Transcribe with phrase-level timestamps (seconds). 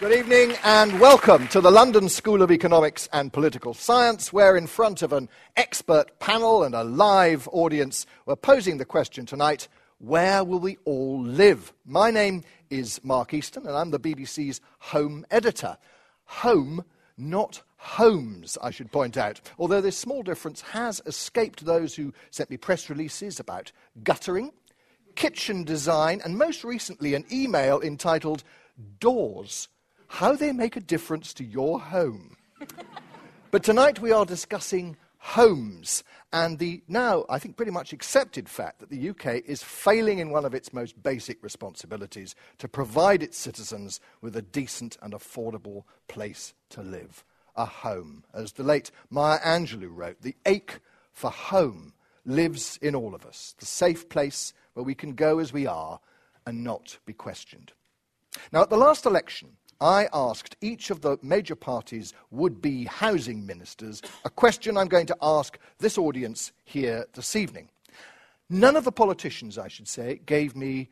[0.00, 4.68] Good evening and welcome to the London School of Economics and Political Science, where, in
[4.68, 9.66] front of an expert panel and a live audience, we're posing the question tonight
[9.98, 11.72] where will we all live?
[11.84, 15.76] My name is Mark Easton, and I'm the BBC's home editor.
[16.26, 16.84] Home,
[17.16, 22.50] not homes, I should point out, although this small difference has escaped those who sent
[22.50, 23.72] me press releases about
[24.04, 24.52] guttering,
[25.16, 28.44] kitchen design, and most recently an email entitled
[29.00, 29.66] Doors
[30.08, 32.36] how they make a difference to your home.
[33.50, 38.80] but tonight we are discussing homes and the now, I think, pretty much accepted fact
[38.80, 43.38] that the UK is failing in one of its most basic responsibilities to provide its
[43.38, 47.24] citizens with a decent and affordable place to live.
[47.56, 48.24] A home.
[48.34, 50.80] As the late Maya Angelou wrote, the ache
[51.12, 51.94] for home
[52.26, 55.98] lives in all of us, the safe place where we can go as we are
[56.46, 57.72] and not be questioned.
[58.52, 63.46] Now, at the last election, I asked each of the major parties' would be housing
[63.46, 67.68] ministers a question I'm going to ask this audience here this evening.
[68.50, 70.88] None of the politicians, I should say, gave me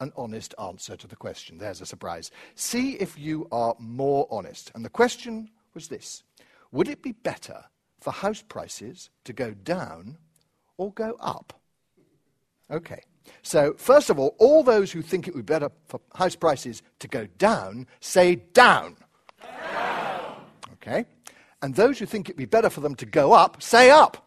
[0.00, 1.58] an honest answer to the question.
[1.58, 2.30] There's a surprise.
[2.54, 4.72] See if you are more honest.
[4.74, 6.24] And the question was this
[6.72, 7.64] Would it be better
[8.00, 10.18] for house prices to go down
[10.76, 11.60] or go up?
[12.70, 13.02] Okay.
[13.42, 16.82] So, first of all, all those who think it would be better for house prices
[17.00, 18.96] to go down say down.
[19.42, 20.36] down.
[20.74, 21.04] Okay?
[21.62, 24.24] And those who think it would be better for them to go up say up.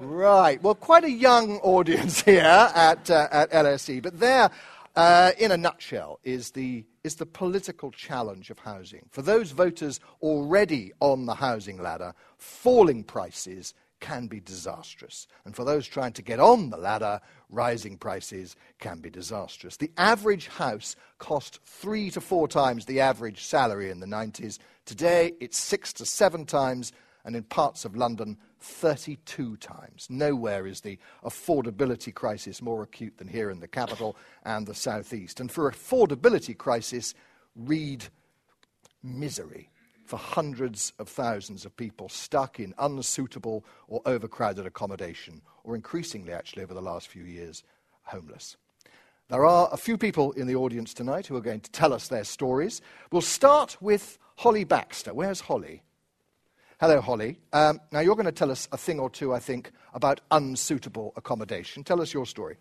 [0.00, 0.62] Right.
[0.62, 4.50] Well, quite a young audience here at, uh, at LSE, but there,
[4.96, 9.02] uh, in a nutshell, is the, is the political challenge of housing.
[9.10, 15.26] For those voters already on the housing ladder, falling prices can be disastrous.
[15.44, 19.76] And for those trying to get on the ladder, rising prices can be disastrous.
[19.76, 24.58] The average house cost three to four times the average salary in the 90s.
[24.86, 26.92] Today, it's six to seven times,
[27.24, 30.06] and in parts of London, 32 times.
[30.10, 35.40] Nowhere is the affordability crisis more acute than here in the capital and the southeast.
[35.40, 37.14] And for affordability crisis,
[37.54, 38.04] read
[39.02, 39.69] misery
[40.10, 46.64] for hundreds of thousands of people stuck in unsuitable or overcrowded accommodation, or increasingly, actually,
[46.64, 47.62] over the last few years,
[48.02, 48.56] homeless.
[49.28, 52.08] There are a few people in the audience tonight who are going to tell us
[52.08, 52.82] their stories.
[53.12, 55.14] We'll start with Holly Baxter.
[55.14, 55.84] Where's Holly?
[56.80, 57.38] Hello, Holly.
[57.52, 61.12] Um, now, you're going to tell us a thing or two, I think, about unsuitable
[61.14, 61.84] accommodation.
[61.84, 62.56] Tell us your story.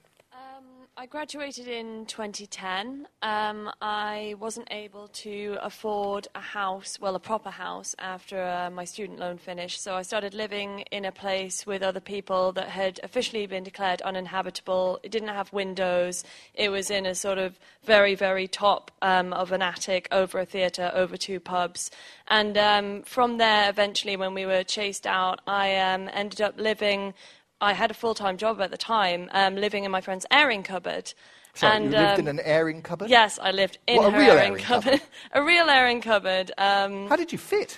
[1.00, 3.08] I graduated in 2010.
[3.22, 8.84] Um, I wasn't able to afford a house, well, a proper house, after uh, my
[8.84, 9.82] student loan finished.
[9.82, 14.02] So I started living in a place with other people that had officially been declared
[14.02, 15.00] uninhabitable.
[15.02, 16.26] It didn't have windows.
[16.54, 20.46] It was in a sort of very, very top um, of an attic, over a
[20.46, 21.92] theatre, over two pubs.
[22.28, 27.14] And um, from there, eventually, when we were chased out, I um, ended up living
[27.62, 30.64] I had a full time job at the time, um, living in my friend's airing
[30.64, 31.14] cupboard.
[31.56, 33.10] Sorry, and, you lived um, in an airing cupboard?
[33.10, 35.02] Yes, I lived in what, her airing, airing cupboard.
[35.34, 36.52] a real airing cupboard.
[36.58, 37.78] Um, How did you fit?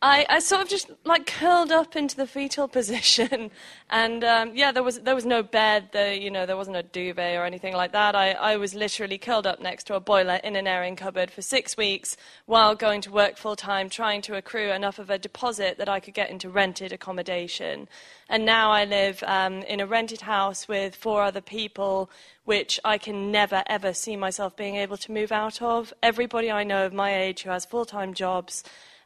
[0.00, 3.50] I, I, sort of just like curled up into the fetal position,
[3.90, 6.84] and um, yeah, there was there was no bed, there, you know, there wasn't a
[6.84, 8.14] duvet or anything like that.
[8.14, 11.42] I, I was literally curled up next to a boiler in an airing cupboard for
[11.42, 12.16] six weeks
[12.46, 15.98] while going to work full time, trying to accrue enough of a deposit that I
[15.98, 17.88] could get into rented accommodation.
[18.28, 22.08] And now I live um, in a rented house with four other people,
[22.44, 25.92] which I can never ever see myself being able to move out of.
[26.04, 28.62] Everybody I know of my age who has full time jobs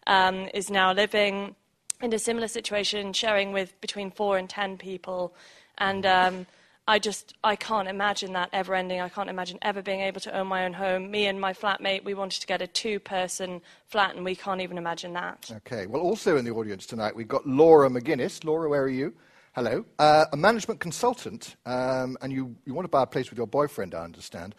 [0.06, 1.54] um, is now living
[2.00, 5.34] in a similar situation, sharing with between four and ten people.
[5.78, 6.46] And um,
[6.88, 9.00] I just, I can't imagine that ever ending.
[9.00, 11.10] I can't imagine ever being able to own my own home.
[11.10, 14.60] Me and my flatmate, we wanted to get a two person flat, and we can't
[14.60, 15.50] even imagine that.
[15.58, 15.86] Okay.
[15.86, 18.44] Well, also in the audience tonight, we've got Laura McGuinness.
[18.44, 19.14] Laura, where are you?
[19.54, 19.84] Hello.
[19.98, 23.46] Uh, a management consultant, um, and you, you want to buy a place with your
[23.46, 24.54] boyfriend, I understand.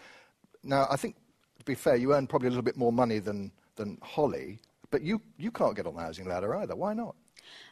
[0.63, 1.15] Now, I think,
[1.59, 4.59] to be fair, you earn probably a little bit more money than, than Holly.
[4.93, 6.75] But you, you can't get on the housing ladder either.
[6.75, 7.15] Why not?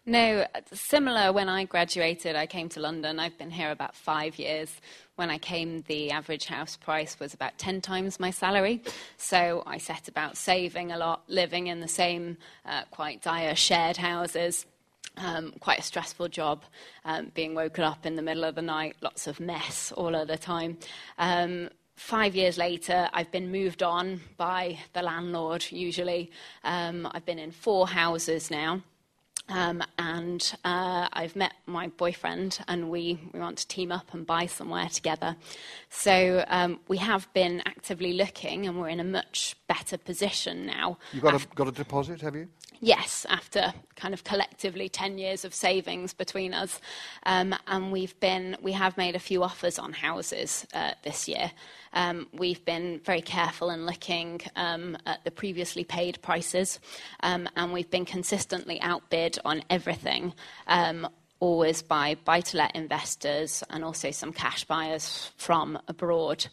[0.08, 3.20] No, similar when I graduated, I came to London.
[3.20, 4.72] I've been here about five years.
[5.18, 8.82] When I came, the average house price was about 10 times my salary.
[9.18, 13.98] So I set about saving a lot, living in the same uh, quite dire shared
[13.98, 14.66] houses.
[15.18, 16.64] Um, quite a stressful job,
[17.06, 20.28] um, being woken up in the middle of the night, lots of mess all of
[20.30, 20.78] the time.
[21.20, 21.70] Um,
[22.02, 26.32] five years later, I've been moved on by the landlord, usually.
[26.64, 28.82] Um, I've been in four houses now.
[29.50, 34.26] Um, and uh, I've met my boyfriend, and we, we want to team up and
[34.26, 35.36] buy somewhere together.
[35.90, 40.98] So um, we have been actively looking, and we're in a much better position now.
[41.12, 42.48] You got a, got a deposit, have you?
[42.84, 46.82] Yes, after kind of collectively 10 years of savings between us.
[47.28, 51.52] Um, and we've been, we have made a few offers on houses uh, this year.
[51.94, 56.80] Um, we've been very careful in looking um, at the previously paid prices,
[57.22, 60.34] um, and we've been consistently outbid on everything.
[60.66, 61.08] Um,
[61.40, 66.48] always by buy to let investors and also some cash buyers from abroad.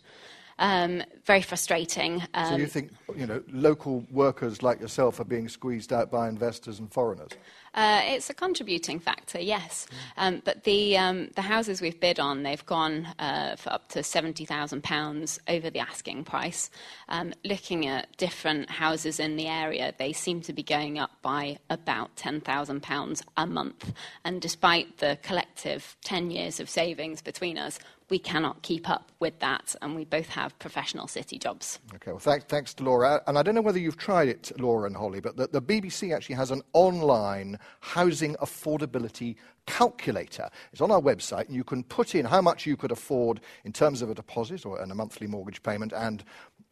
[0.59, 2.23] Um, very frustrating.
[2.35, 6.29] Um, so you think you know local workers like yourself are being squeezed out by
[6.29, 7.31] investors and foreigners?
[7.75, 9.87] Uh, it's a contributing factor, yes.
[10.17, 14.01] Um, but the, um, the houses we've bid on, they've gone uh, for up to
[14.01, 16.71] £70,000 over the asking price.
[17.09, 21.59] Um, looking at different houses in the area, they seem to be going up by
[21.71, 23.93] about £10,000 a month.
[24.25, 27.79] And despite the collective 10 years of savings between us,
[28.11, 31.79] we cannot keep up with that, and we both have professional city jobs.
[31.95, 33.23] Okay, well, thanks, thanks to Laura.
[33.27, 36.15] And I don't know whether you've tried it, Laura and Holly, but the, the BBC
[36.15, 40.49] actually has an online housing affordability calculator.
[40.73, 43.73] It's on our website, and you can put in how much you could afford in
[43.73, 46.25] terms of a deposit or and a monthly mortgage payment and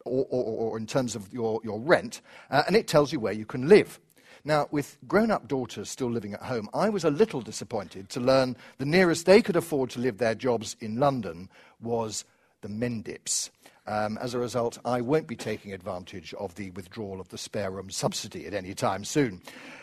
[0.05, 3.33] or, or, or in terms of your, your rent, uh, and it tells you where
[3.33, 3.99] you can live.
[4.47, 8.21] Now, with grown up daughters still living at home, I was a little disappointed to
[8.21, 11.49] learn the nearest they could afford to live their jobs in London
[11.81, 12.23] was
[12.61, 13.49] the Mendips.
[13.87, 17.71] Um, as a result, I won't be taking advantage of the withdrawal of the spare
[17.71, 19.41] room subsidy at any time soon.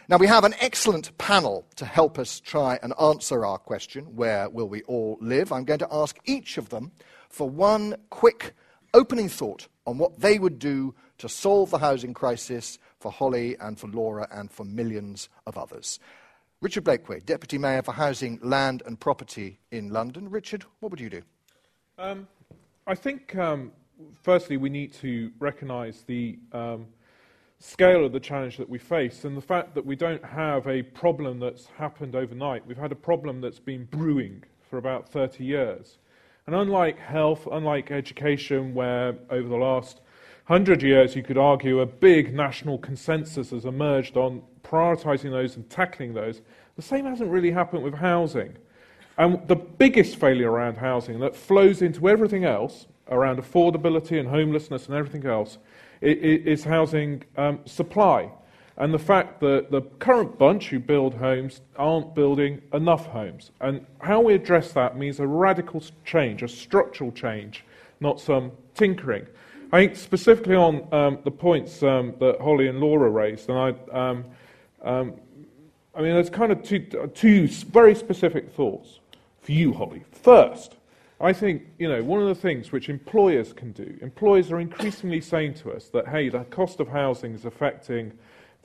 [0.08, 4.48] Now, we have an excellent panel to help us try and answer our question where
[4.48, 5.52] will we all live?
[5.52, 6.90] I'm going to ask each of them
[7.28, 8.54] for one quick
[8.94, 13.78] opening thought on what they would do to solve the housing crisis for Holly and
[13.78, 16.00] for Laura and for millions of others.
[16.62, 20.30] Richard Blakeway, Deputy Mayor for Housing, Land and Property in London.
[20.30, 21.22] Richard, what would you do?
[21.98, 22.26] Um,
[22.86, 23.72] I think, um,
[24.22, 26.86] firstly, we need to recognise the um,
[27.58, 30.82] scale of the challenge that we face and the fact that we don't have a
[30.82, 32.66] problem that's happened overnight.
[32.66, 35.98] We've had a problem that's been brewing for about 30 years.
[36.46, 40.00] And unlike health, unlike education, where over the last
[40.46, 45.68] 100 years, you could argue a big national consensus has emerged on prioritising those and
[45.70, 46.42] tackling those.
[46.76, 48.58] The same hasn't really happened with housing.
[49.16, 54.86] And the biggest failure around housing that flows into everything else, around affordability and homelessness
[54.86, 55.56] and everything else,
[56.02, 58.30] is housing um, supply.
[58.76, 63.52] And the fact that the current bunch who build homes aren't building enough homes.
[63.60, 67.64] And how we address that means a radical change, a structural change,
[68.00, 69.26] not some tinkering.
[69.72, 73.68] I think specifically on um, the points um, that Holly and Laura raised, and I,
[73.92, 74.24] um,
[74.82, 75.14] um,
[75.94, 76.80] I mean, there's kind of two,
[77.14, 79.00] two very specific thoughts
[79.40, 80.02] for you, Holly.
[80.10, 80.76] First,
[81.20, 85.20] I think, you know, one of the things which employers can do, employers are increasingly
[85.20, 88.12] saying to us that, hey, the cost of housing is affecting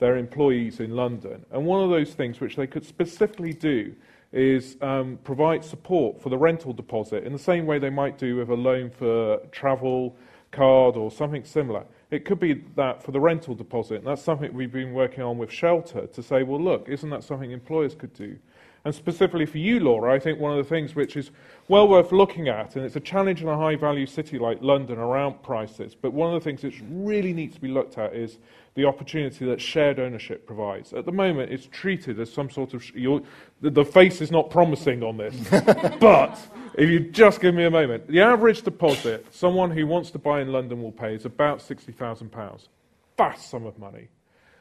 [0.00, 1.44] their employees in London.
[1.52, 3.94] And one of those things which they could specifically do
[4.32, 8.36] is um, provide support for the rental deposit in the same way they might do
[8.36, 10.16] with a loan for travel
[10.52, 11.84] card or something similar.
[12.10, 15.38] It could be that for the rental deposit, and that's something we've been working on
[15.38, 18.36] with Shelter to say, well, look, isn't that something employers could do?
[18.84, 21.30] And specifically for you, Laura, I think one of the things which is
[21.68, 24.98] well worth looking at, and it's a challenge in a high value city like London
[24.98, 28.38] around prices, but one of the things which really needs to be looked at is
[28.74, 30.92] the opportunity that shared ownership provides.
[30.92, 32.84] At the moment, it's treated as some sort of.
[32.94, 33.22] the,
[33.70, 35.34] the face is not promising on this,
[36.00, 36.38] but
[36.74, 40.40] if you just give me a moment, the average deposit someone who wants to buy
[40.40, 42.68] in London will pay is about £60,000.
[43.16, 44.08] Vast sum of money.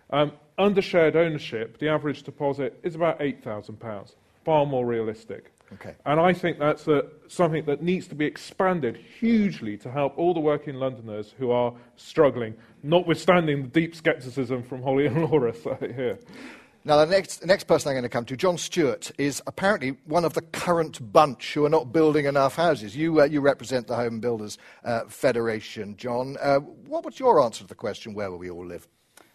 [0.10, 5.52] Um, under shared ownership, the average deposit is about £8,000, far more realistic.
[5.74, 5.96] Okay.
[6.06, 10.34] And I think that's a, something that needs to be expanded hugely to help all
[10.34, 16.18] the working Londoners who are struggling, notwithstanding the deep scepticism from Holly and Laura here.
[16.86, 19.98] Now, the next, the next person I'm going to come to, John Stewart, is apparently
[20.06, 22.96] one of the current bunch who are not building enough houses.
[22.96, 26.38] You, uh, you represent the Home Builders uh, Federation, John.
[26.42, 28.88] Uh, what was your answer to the question, where will we all live?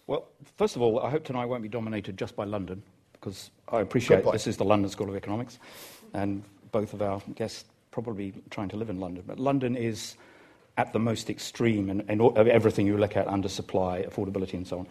[0.07, 3.81] Well, first of all, I hope tonight won't be dominated just by London, because I
[3.81, 5.59] appreciate this is the London School of Economics,
[6.15, 6.43] and
[6.73, 9.23] both of our guests probably trying to live in London.
[9.27, 10.17] But London is
[10.77, 14.81] at the most extreme in, in everything you look at under supply, affordability, and so
[14.81, 14.87] on.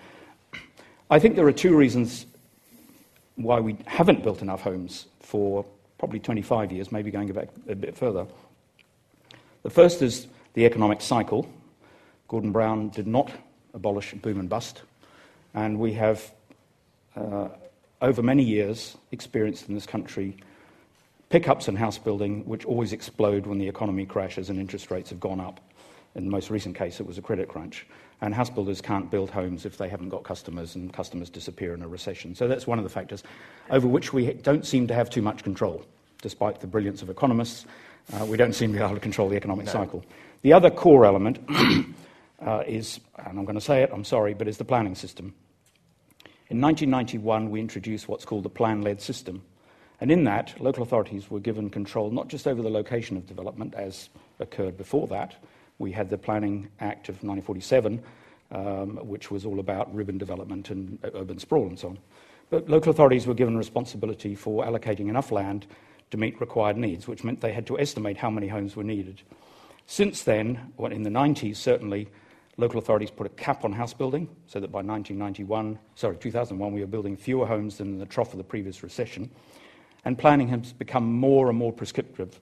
[1.10, 2.25] I think there are two reasons
[3.36, 5.65] why we haven't built enough homes for
[5.98, 8.25] probably 25 years, maybe going back a bit further.
[9.63, 11.48] The first is the economic cycle.
[12.27, 13.32] Gordon Brown did not
[13.74, 14.84] abolish boom and bust,
[15.53, 16.32] and we have
[17.15, 17.50] uh,
[18.01, 20.38] over many years, experienced in this country
[21.34, 25.20] pickups in house building, which always explode when the economy crashes and interest rates have
[25.20, 25.60] gone up.
[26.13, 27.88] In the most recent case, it was a credit crunch.
[28.22, 31.82] And house builders can't build homes if they haven't got customers, and customers disappear in
[31.82, 32.36] a recession.
[32.36, 33.24] So that's one of the factors
[33.72, 35.84] over which we don't seem to have too much control.
[36.22, 37.66] Despite the brilliance of economists,
[38.13, 39.72] uh, we don't seem to be able to control the economic no.
[39.72, 40.06] cycle.
[40.44, 41.40] The other core element
[42.46, 45.34] uh, is, and I'm going to say it, I'm sorry, but is the planning system.
[46.52, 49.42] In 1991, we introduced what's called the plan led system.
[50.04, 53.74] And in that, local authorities were given control not just over the location of development,
[53.74, 54.10] as
[54.42, 55.42] occurred before that.
[55.80, 58.04] We had the Planning Act of 1947,
[58.52, 62.00] um, which was all about ribbon development and urban sprawl and so on.
[62.50, 65.68] But local authorities were given responsibility for allocating enough land
[66.12, 69.22] to meet required needs, which meant they had to estimate how many homes were needed.
[69.86, 72.10] Since then, well, in the 90s, certainly,
[72.58, 76.82] local authorities put a cap on house building so that by 1991, sorry, 2001, we
[76.82, 79.32] were building fewer homes than in the trough of the previous recession.
[80.06, 82.40] And planning has become more and more prescriptive.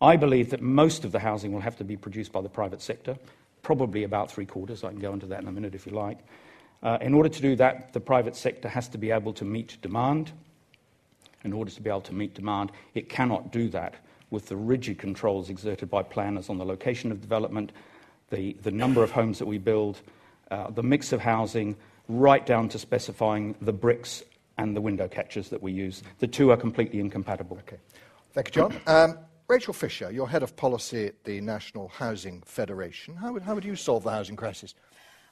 [0.00, 2.82] I believe that most of the housing will have to be produced by the private
[2.82, 3.16] sector,
[3.62, 4.84] probably about three quarters.
[4.84, 6.18] I can go into that in a minute if you like.
[6.82, 9.78] Uh, in order to do that, the private sector has to be able to meet
[9.80, 10.32] demand.
[11.44, 13.94] In order to be able to meet demand, it cannot do that
[14.30, 17.72] with the rigid controls exerted by planners on the location of development,
[18.30, 20.00] the, the number of homes that we build,
[20.50, 21.76] uh, the mix of housing,
[22.08, 24.22] right down to specifying the bricks
[24.58, 26.02] and the window catchers that we use.
[26.18, 27.58] The two are completely incompatible.
[27.58, 27.78] Okay.
[28.32, 28.80] Thank you, John.
[28.86, 33.14] Um, Rachel Fisher, you're head of policy at the National Housing Federation.
[33.14, 34.74] How would, how would you solve the housing crisis?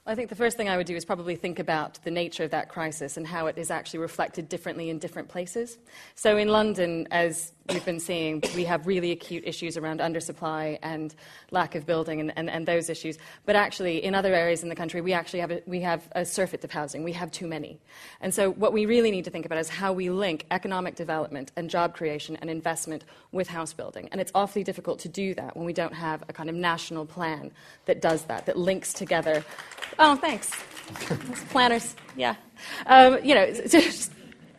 [0.07, 2.51] I think the first thing I would do is probably think about the nature of
[2.51, 5.79] that crisis and how it is actually reflected differently in different places.
[6.13, 11.15] So in London, as we've been seeing, we have really acute issues around undersupply and
[11.51, 13.17] lack of building and, and, and those issues.
[13.45, 16.25] But actually, in other areas in the country, we actually have a, we have a
[16.25, 17.03] surfeit of housing.
[17.03, 17.79] We have too many.
[18.21, 21.51] And so what we really need to think about is how we link economic development
[21.55, 24.09] and job creation and investment with house building.
[24.11, 27.05] And it's awfully difficult to do that when we don't have a kind of national
[27.05, 27.51] plan
[27.85, 29.43] that does that, that links together
[29.99, 30.49] Oh, thanks.
[31.49, 32.35] Planners, yeah.
[32.85, 34.11] Um, you know, just,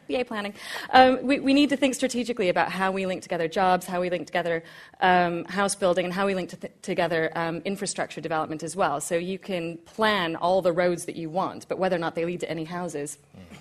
[0.08, 0.54] yay, planning.
[0.90, 4.10] Um, we, we, need to think strategically about how we link together jobs, how we
[4.10, 4.62] link together
[5.00, 9.00] um, house building, and how we link to th- together um, infrastructure development as well.
[9.00, 12.24] So you can plan all the roads that you want, but whether or not they
[12.24, 13.18] lead to any houses,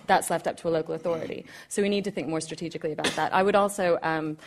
[0.08, 1.46] that's left up to a local authority.
[1.70, 3.34] So we need to think more strategically about that.
[3.34, 4.38] I would also um,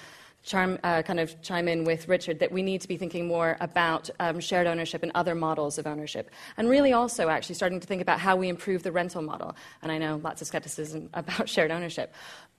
[0.48, 3.56] charm, uh, kind of chime in with Richard that we need to be thinking more
[3.60, 6.30] about um, shared ownership and other models of ownership.
[6.56, 9.54] And really also actually starting to think about how we improve the rental model.
[9.82, 12.12] And I know lots of skepticism about shared ownership.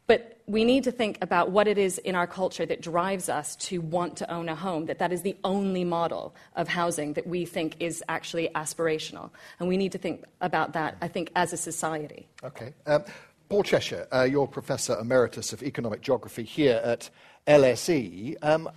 [0.08, 3.56] But we need to think about what it is in our culture that drives us
[3.58, 7.28] to want to own a home, that that is the only model of housing that
[7.28, 9.30] we think is actually aspirational.
[9.60, 12.28] And we need to think about that, I think, as a society.
[12.44, 12.74] Okay.
[12.88, 13.04] Um,
[13.50, 17.10] Paul Cheshire, uh, you're Professor Emeritus of Economic Geography here at
[17.50, 18.36] LSE.
[18.44, 18.70] Um,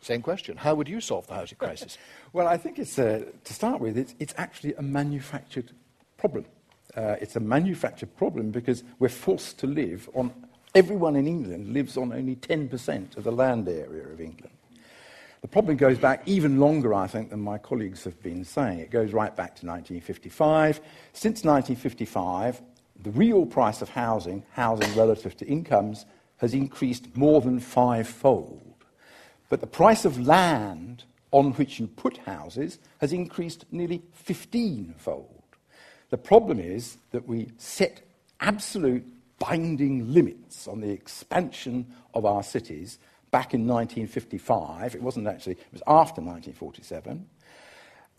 [0.00, 0.56] same question.
[0.56, 1.96] How would you solve the housing crisis?
[2.32, 5.70] well, I think it's, uh, to start with, it's, it's, actually a manufactured
[6.16, 6.44] problem.
[6.96, 10.32] Uh, it's a manufactured problem because we're forced to live on,
[10.74, 14.54] everyone in England lives on only 10% of the land area of England.
[15.40, 18.80] The problem goes back even longer, I think, than my colleagues have been saying.
[18.80, 20.80] It goes right back to 1955.
[21.12, 22.60] Since 1955,
[23.04, 26.04] the real price of housing, housing relative to incomes,
[26.38, 28.62] has increased more than fivefold.
[29.48, 35.26] But the price of land on which you put houses has increased nearly 15fold.
[36.10, 38.02] The problem is that we set
[38.40, 39.06] absolute
[39.38, 42.98] binding limits on the expansion of our cities
[43.30, 44.94] back in 1955.
[44.94, 47.26] It wasn't actually, it was after 1947.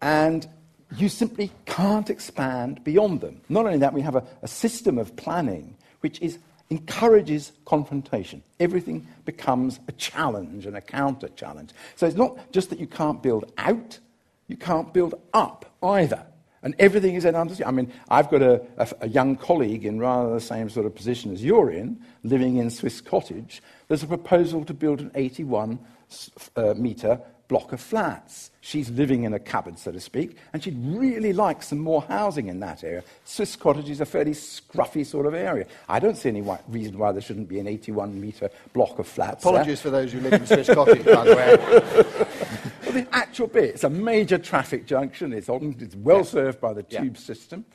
[0.01, 0.47] And
[0.95, 3.41] you simply can't expand beyond them.
[3.49, 8.43] Not only that, we have a, a system of planning which is encourages confrontation.
[8.59, 11.71] Everything becomes a challenge and a counter challenge.
[11.95, 13.99] So it's not just that you can't build out,
[14.47, 16.25] you can't build up either.
[16.61, 17.67] And everything is at understanding.
[17.67, 20.93] I mean, I've got a, a, a, young colleague in rather the same sort of
[20.93, 23.63] position as you're in, living in Swiss Cottage.
[23.87, 25.79] There's a proposal to build an 81
[26.57, 28.51] uh, metre block of flats.
[28.61, 32.47] She's living in a cupboard, so to speak, and she'd really like some more housing
[32.47, 33.03] in that area.
[33.25, 35.65] Swiss Cottage is a fairly scruffy sort of area.
[35.89, 39.43] I don't see any reason why there shouldn't be an 81 metre block of flats.
[39.43, 39.91] Apologies there.
[39.91, 41.57] for those who live in Swiss Cottage, by the way.
[42.83, 45.33] well, the actual bit, it's a major traffic junction.
[45.33, 47.21] It's, on, it's well served by the tube yeah.
[47.21, 47.65] system.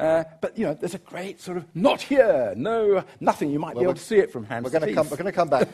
[0.00, 3.50] Uh, but, you know, there's a great sort of not here, no, nothing.
[3.50, 5.16] You might well, be able to see it from hands we're going to come, We're
[5.16, 5.68] going to come back.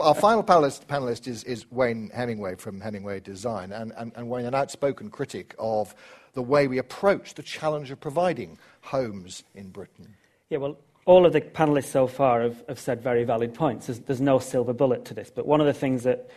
[0.00, 4.44] Our final panelist, panelist is, is, Wayne Hemingway from Hemingway Design, and, and, and Wayne,
[4.44, 5.94] an outspoken critic of
[6.34, 10.14] the way we approach the challenge of providing homes in Britain.
[10.50, 10.76] Yeah, well,
[11.08, 13.86] all of the panelists so far have, have said very valid points.
[13.86, 15.32] There's, there's, no silver bullet to this.
[15.34, 16.30] But one of the things that,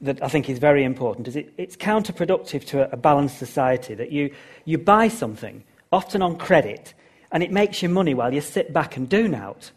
[0.00, 3.94] that I think is very important is it, it's counterproductive to a, a balanced society
[3.94, 6.94] that you, you buy something, often on credit,
[7.32, 9.70] and it makes you money while you sit back and do nout.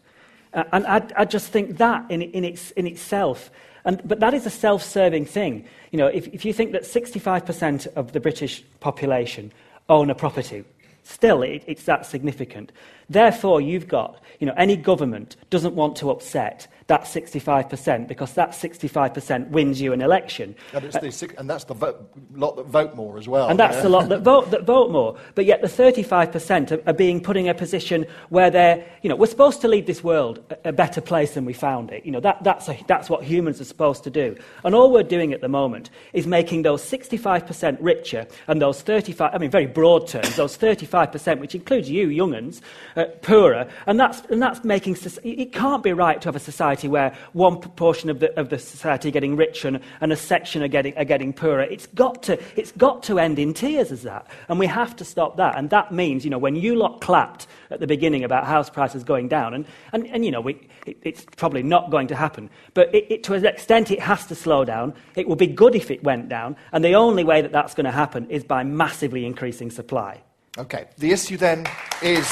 [0.52, 3.50] Uh, and I, I, just think that in, in, its, in itself,
[3.84, 5.64] and, but that is a self serving thing.
[5.90, 9.52] You know, if, if you think that 65% of the British population
[9.88, 10.64] own a property,
[11.02, 12.72] still it, it's that significant.
[13.10, 18.50] Therefore, you've got, you know, any government doesn't want to upset that 65% because that
[18.50, 20.54] 65% wins you an election.
[20.74, 23.48] And, the, and that's the vote, lot that vote more as well.
[23.48, 23.82] And that's yeah.
[23.82, 25.16] the lot that vote, that vote more.
[25.34, 29.16] But yet the 35% are, are, being put in a position where they're, you know,
[29.16, 32.04] we're supposed to leave this world a, a better place than we found it.
[32.04, 34.36] You know, that, that's, a, that's what humans are supposed to do.
[34.62, 39.34] And all we're doing at the moment is making those 65% richer and those 35,
[39.34, 42.60] I mean, very broad terms, those 35%, which includes you, young'uns,
[42.96, 43.68] uh, poorer.
[43.86, 47.16] And that's, and that's making, it can't be right to have a society society where
[47.32, 50.68] one proportion of the, of the society are getting richer and, and a section are
[50.68, 51.62] getting, are getting poorer.
[51.62, 54.26] It's got, to, it's got to end in tears as that.
[54.48, 55.56] And we have to stop that.
[55.56, 59.04] And that means, you know, when you lot clapped at the beginning about house prices
[59.04, 60.54] going down, and, and, and you know, we,
[60.86, 64.26] it, it's probably not going to happen, but it, it, to an extent it has
[64.26, 64.94] to slow down.
[65.16, 66.56] It would be good if it went down.
[66.72, 70.22] And the only way that that's going to happen is by massively increasing supply.
[70.56, 70.86] Okay.
[70.98, 71.66] The issue then
[72.02, 72.26] is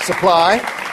[0.00, 0.85] supply.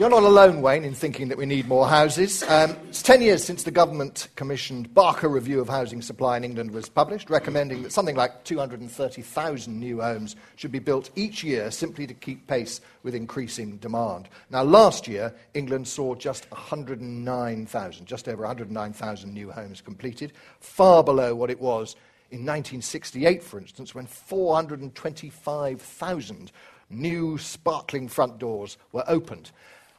[0.00, 2.42] You're not alone, Wayne, in thinking that we need more houses.
[2.44, 6.70] Um, it's 10 years since the government commissioned Barker Review of Housing Supply in England
[6.70, 12.06] was published, recommending that something like 230,000 new homes should be built each year simply
[12.06, 14.30] to keep pace with increasing demand.
[14.48, 21.34] Now, last year, England saw just 109,000, just over 109,000 new homes completed, far below
[21.34, 21.94] what it was
[22.30, 26.52] in 1968, for instance, when 425,000
[26.88, 29.50] new sparkling front doors were opened.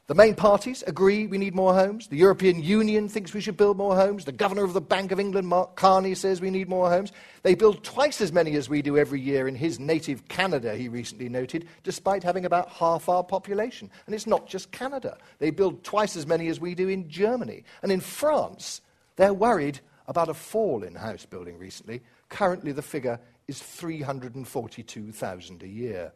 [0.07, 2.07] The main parties agree we need more homes.
[2.07, 4.25] The European Union thinks we should build more homes.
[4.25, 7.11] The governor of the Bank of England, Mark Carney, says we need more homes.
[7.43, 10.89] They build twice as many as we do every year in his native Canada, he
[10.89, 13.89] recently noted, despite having about half our population.
[14.05, 15.17] And it's not just Canada.
[15.39, 17.63] They build twice as many as we do in Germany.
[17.81, 18.81] And in France,
[19.15, 22.01] they're worried about a fall in house building recently.
[22.27, 26.11] Currently, the figure is 342,000 a year.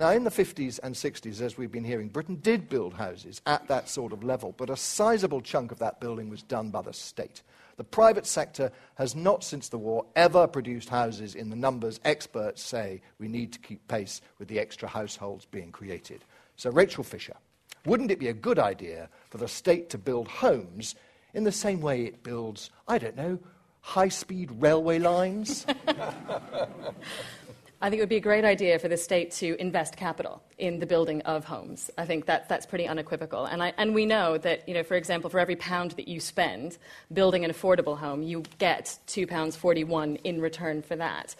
[0.00, 3.68] Now, in the 50s and 60s, as we've been hearing, Britain did build houses at
[3.68, 6.94] that sort of level, but a sizable chunk of that building was done by the
[6.94, 7.42] state.
[7.76, 12.62] The private sector has not, since the war, ever produced houses in the numbers experts
[12.62, 16.24] say we need to keep pace with the extra households being created.
[16.56, 17.36] So, Rachel Fisher,
[17.84, 20.94] wouldn't it be a good idea for the state to build homes
[21.34, 23.38] in the same way it builds, I don't know,
[23.82, 25.66] high speed railway lines?
[27.82, 30.80] I think it would be a great idea for the state to invest capital in
[30.80, 31.90] the building of homes.
[31.96, 33.46] I think that, that's pretty unequivocal.
[33.46, 36.20] And, I, and we know that, you know, for example, for every pound that you
[36.20, 36.76] spend
[37.10, 41.34] building an affordable home, you get £2.41 in return for that.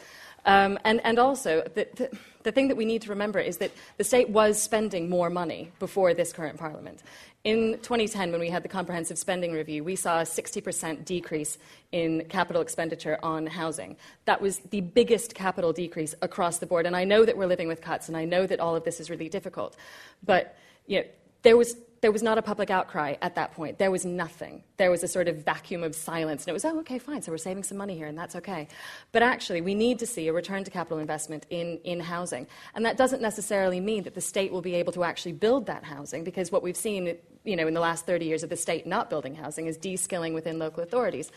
[0.46, 2.11] Um, and, and also, the, the,
[2.44, 5.70] the thing that we need to remember is that the state was spending more money
[5.79, 7.03] before this current parliament.
[7.42, 11.57] In 2010, when we had the comprehensive spending review, we saw a 60% decrease
[11.90, 13.96] in capital expenditure on housing.
[14.26, 16.85] That was the biggest capital decrease across the board.
[16.85, 19.00] And I know that we're living with cuts, and I know that all of this
[19.00, 19.74] is really difficult.
[20.22, 20.55] But
[20.87, 21.07] you know,
[21.40, 23.79] there was there was not a public outcry at that point.
[23.79, 24.62] There was nothing.
[24.79, 26.44] There was a sort of vacuum of silence.
[26.44, 28.68] And it was, oh, okay, fine, so we're saving some money here, and that's okay.
[29.12, 32.46] But actually, we need to see a return to capital investment in, in housing.
[32.74, 35.85] And that doesn't necessarily mean that the state will be able to actually build that
[35.85, 38.87] housing, because what we've seen you know, in the last 30 years of the state
[38.87, 41.31] not building housing is de-skilling within local authorities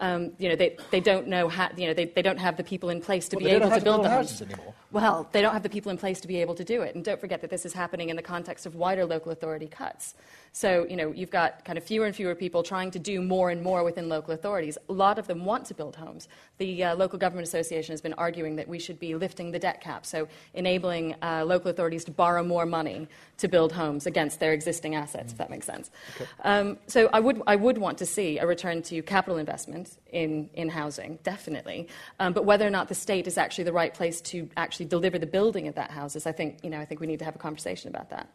[0.00, 2.62] um, you know, they, they don't know how, you know, they, they don't have the
[2.62, 4.72] people in place to well, be able to build the houses anymore.
[4.92, 6.94] Well, they don't have the people in place to be able to do it.
[6.94, 10.14] And don't forget that this is happening in the context of wider local authority cuts.
[10.58, 13.50] So, you know, you've got kind of fewer and fewer people trying to do more
[13.50, 14.76] and more within local authorities.
[14.88, 16.26] A lot of them want to build homes.
[16.56, 19.80] The uh, Local Government Association has been arguing that we should be lifting the debt
[19.80, 24.52] cap, so enabling uh, local authorities to borrow more money to build homes against their
[24.52, 25.34] existing assets, mm.
[25.34, 25.92] if that makes sense.
[26.16, 26.26] Okay.
[26.42, 30.50] Um, so I would, I would want to see a return to capital investment in,
[30.54, 31.86] in housing, definitely.
[32.18, 35.20] Um, but whether or not the state is actually the right place to actually deliver
[35.20, 37.36] the building of that houses, I think, you know, I think we need to have
[37.36, 38.28] a conversation about that.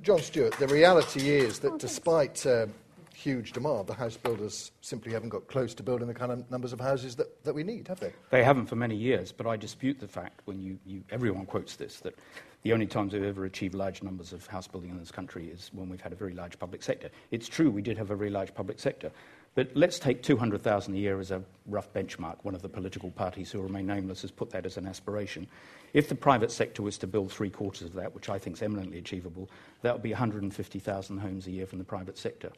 [0.00, 2.66] John Stewart, the reality is that oh, despite uh,
[3.14, 6.72] huge demand, the house builders simply haven't got close to building the kind of numbers
[6.72, 8.12] of houses that, that we need, have they?
[8.30, 11.76] They haven't for many years, but I dispute the fact when you, you everyone quotes
[11.76, 12.18] this that
[12.62, 15.70] the only times we've ever achieved large numbers of house building in this country is
[15.72, 17.10] when we've had a very large public sector.
[17.30, 19.12] It's true we did have a very large public sector,
[19.54, 22.36] But let's take 200,000 a year as a rough benchmark.
[22.42, 25.46] One of the political parties who remain nameless has put that as an aspiration.
[25.92, 28.62] If the private sector was to build three quarters of that, which I think is
[28.62, 29.50] eminently achievable,
[29.82, 32.50] that would be 150,000 homes a year from the private sector.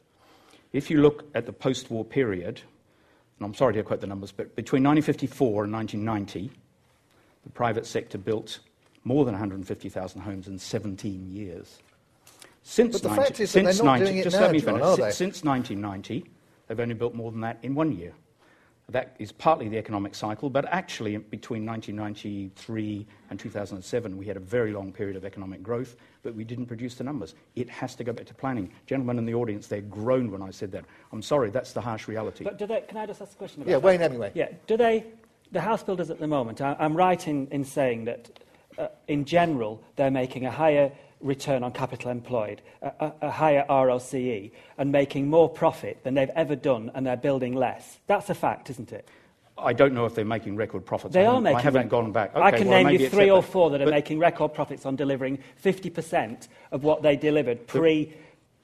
[0.71, 2.61] If you look at the post war period,
[3.39, 6.51] and I'm sorry to quote the numbers, but between 1954 and 1990,
[7.43, 8.59] the private sector built
[9.03, 11.79] more than 150,000 homes in 17 years.
[12.63, 15.15] Since but the 90, fact is that they're not 90, doing it now, John, finish.
[15.15, 16.25] Since 1990,
[16.67, 18.13] they've only built more than that in one year.
[18.89, 24.39] That is partly the economic cycle, but actually, between 1993 and 2007, we had a
[24.39, 27.33] very long period of economic growth, but we didn't produce the numbers.
[27.55, 28.71] It has to go back to planning.
[28.85, 30.85] Gentlemen in the audience, they groaned when I said that.
[31.11, 32.43] I'm sorry, that's the harsh reality.
[32.43, 33.83] But do they, can I just ask a question about Yeah, that?
[33.83, 34.31] Wayne Hemingway.
[34.35, 35.05] Yeah, do they,
[35.51, 38.39] the house builders at the moment, I, am right in, in saying that
[38.77, 44.51] uh, in general, they're making a higher return on capital employed, a, a, higher ROCE,
[44.77, 47.99] and making more profit than they've ever done, and they're building less.
[48.07, 49.07] That's a fact, isn't it?
[49.57, 51.13] I don't know if they're making record profits.
[51.13, 51.57] They are making.
[51.57, 52.35] I haven't gone back.
[52.35, 54.97] Okay, I can well, name you three or four that are making record profits on
[54.97, 58.13] delivering 50% of what they delivered pre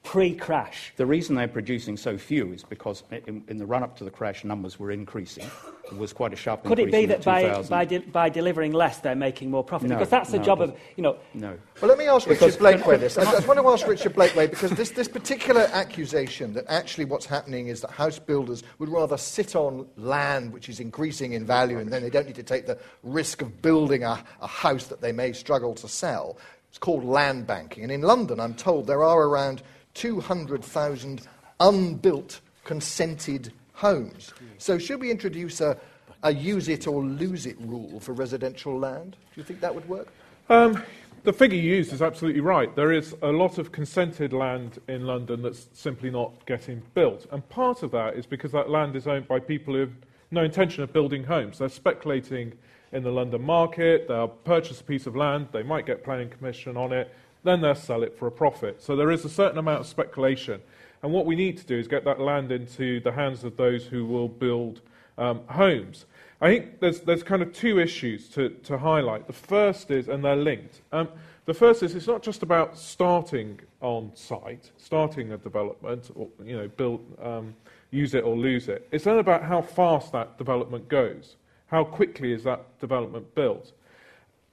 [0.02, 0.92] pre-crash.
[0.96, 4.44] The reason they're producing so few is because in, in the run-up to the crash,
[4.44, 5.48] numbers were increasing.
[5.84, 6.92] It was quite a sharp Could increase.
[6.92, 9.88] Could it be that by, by, de- by, delivering less, they're making more profit?
[9.88, 11.18] No, because that's the no, job of, you know...
[11.34, 11.56] No.
[11.80, 13.16] Well, let me ask Richard Blakeway this.
[13.16, 17.26] I just want to ask Richard Blakeway, because this, this particular accusation that actually what's
[17.26, 21.78] happening is that house builders would rather sit on land which is increasing in value
[21.78, 25.00] and then they don't need to take the risk of building a, a house that
[25.00, 26.38] they may struggle to sell.
[26.70, 27.82] It's called land banking.
[27.82, 29.62] And in London, I'm told there are around
[29.94, 31.22] 200,000
[31.60, 34.32] unbuilt, consented homes.
[34.58, 35.76] So, should we introduce a,
[36.22, 39.16] a use it or lose it rule for residential land?
[39.34, 40.08] Do you think that would work?
[40.48, 40.82] Um,
[41.24, 42.74] the figure you used is absolutely right.
[42.74, 47.26] There is a lot of consented land in London that's simply not getting built.
[47.30, 49.92] And part of that is because that land is owned by people who have
[50.32, 51.58] no intention of building homes.
[51.58, 52.52] They're speculating
[52.92, 56.76] in the London market, they'll purchase a piece of land, they might get planning commission
[56.76, 58.82] on it, then they'll sell it for a profit.
[58.82, 60.60] So there is a certain amount of speculation.
[61.02, 63.84] And what we need to do is get that land into the hands of those
[63.86, 64.80] who will build
[65.18, 66.06] um, homes.
[66.40, 69.26] I think there's, there's kind of two issues to, to highlight.
[69.26, 70.80] The first is, and they're linked.
[70.92, 71.08] Um,
[71.44, 76.56] the first is it's not just about starting on site, starting a development, or you
[76.56, 77.54] know, build, um,
[77.90, 78.88] use it or lose it.
[78.92, 81.36] It's then about how fast that development goes.
[81.66, 83.72] How quickly is that development built?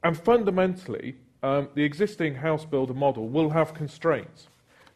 [0.03, 4.47] And fundamentally, um, the existing house builder model will have constraints.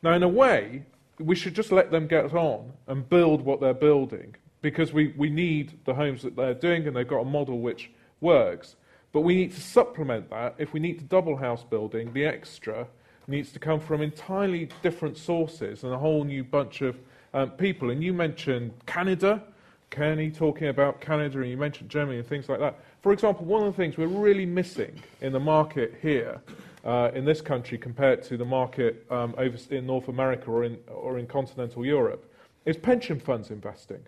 [0.01, 0.83] Now, in a way,
[1.19, 5.29] we should just let them get on and build what they're building because we, we
[5.29, 8.75] need the homes that they're doing and they've got a model which works.
[9.11, 10.55] But we need to supplement that.
[10.57, 12.87] If we need to double house building, the extra
[13.27, 16.97] needs to come from entirely different sources and a whole new bunch of
[17.33, 17.91] um, people.
[17.91, 19.43] And you mentioned Canada,
[19.91, 22.79] Carney talking about Canada, and you mentioned Germany and things like that.
[23.03, 26.41] For example, one of the things we're really missing in the market here,
[26.85, 30.77] uh, in this country, compared to the market um, over in North America or in,
[30.87, 33.99] or in continental Europe, is pension funds investing.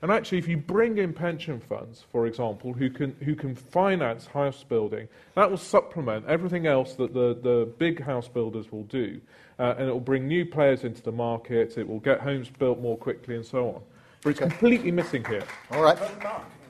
[0.00, 4.24] And actually, if you bring in pension funds, for example, who can, who can finance
[4.26, 9.20] house building, that will supplement everything else that the, the big house builders will do.
[9.58, 12.80] Uh, and it will bring new players into the market, it will get homes built
[12.80, 13.82] more quickly, and so on.
[14.22, 15.44] But it's completely missing here.
[15.70, 15.98] All right.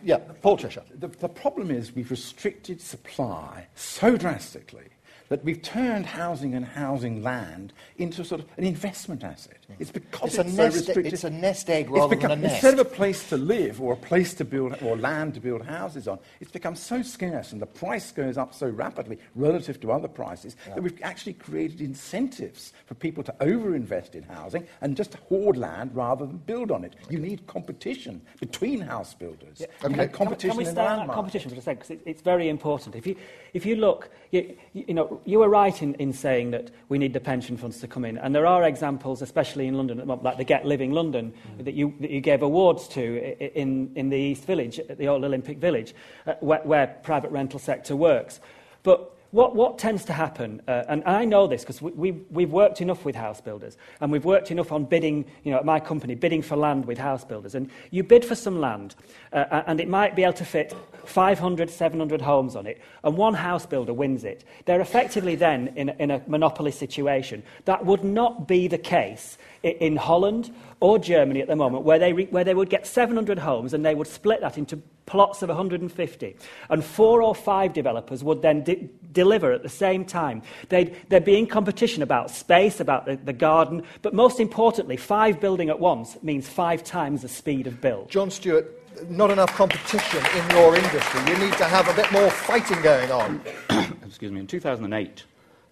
[0.03, 0.83] Yeah, Paul Cheshire.
[0.95, 4.87] The, the problem is we've restricted supply so drastically
[5.29, 9.58] that we've turned housing and housing land into sort of an investment asset.
[9.79, 11.13] It's because it's, it's, a, nest, so restricted.
[11.13, 12.55] it's a nest egg rather become, than a nest.
[12.55, 15.65] Instead of a place to live or a place to build or land to build
[15.65, 19.93] houses on, it's become so scarce and the price goes up so rapidly relative to
[19.93, 20.75] other prices yeah.
[20.75, 25.95] that we've actually created incentives for people to overinvest in housing and just hoard land
[25.95, 26.97] rather than build on it.
[27.11, 29.61] You need competition between house builders.
[29.61, 29.67] Yeah.
[29.85, 29.95] Okay.
[29.95, 31.81] You need competition can, can we stay on that competition for a second?
[31.81, 32.97] Because it, it's very important.
[32.97, 33.17] If you,
[33.53, 37.13] if you look, you, you know, you were right in, in saying that we need
[37.13, 38.17] the pension funds to come in.
[38.17, 41.65] And there are examples, especially in London, like the Get Living London, mm.
[41.65, 45.25] that, you, that you gave awards to in, in the East Village, at the old
[45.25, 45.95] Olympic Village,
[46.27, 48.41] uh, where, where private rental sector works.
[48.83, 52.51] But what, what tends to happen, uh, and I know this because we, we, we've
[52.51, 55.81] worked enough with house builders, and we've worked enough on bidding, you know, at my
[55.81, 57.55] company, bidding for land with house builders.
[57.55, 58.95] And you bid for some land,
[59.35, 63.35] uh, and it might be able to fit 500, 700 homes on it, and one
[63.35, 64.45] house builder wins it.
[64.65, 67.43] They're effectively then in, in a monopoly situation.
[67.67, 72.13] That would not be the case in Holland or Germany at the moment, where they,
[72.13, 75.49] re- where they would get 700 homes and they would split that into plots of
[75.49, 76.37] 150,
[76.69, 80.43] and four or five developers would then de- deliver at the same time.
[80.69, 85.41] They'd, they'd be in competition about space, about the, the garden, but most importantly, five
[85.41, 88.11] building at once means five times the speed of build.
[88.11, 88.67] John Stewart,
[89.09, 91.21] not enough competition in your industry.
[91.27, 93.41] You need to have a bit more fighting going on.
[94.07, 94.41] Excuse me.
[94.41, 95.25] In 2008,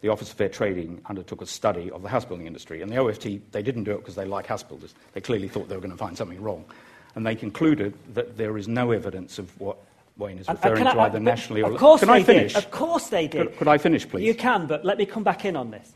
[0.07, 2.81] the Office of Fair Trading undertook a study of the house building industry.
[2.81, 4.95] And the OFT, they didn't do it because they like house builders.
[5.15, 6.65] They clearly thought they were going to find something wrong.
[7.17, 9.79] And they concluded that there is no evidence of what
[10.17, 11.73] Wayne is uh, uh, referring I, to either uh, nationally or...
[11.73, 12.55] Of course can they I finish?
[12.55, 12.65] Did.
[12.65, 13.49] Of course they did.
[13.49, 14.25] Could, could I finish, please?
[14.25, 15.93] You can, but let me come back in on this.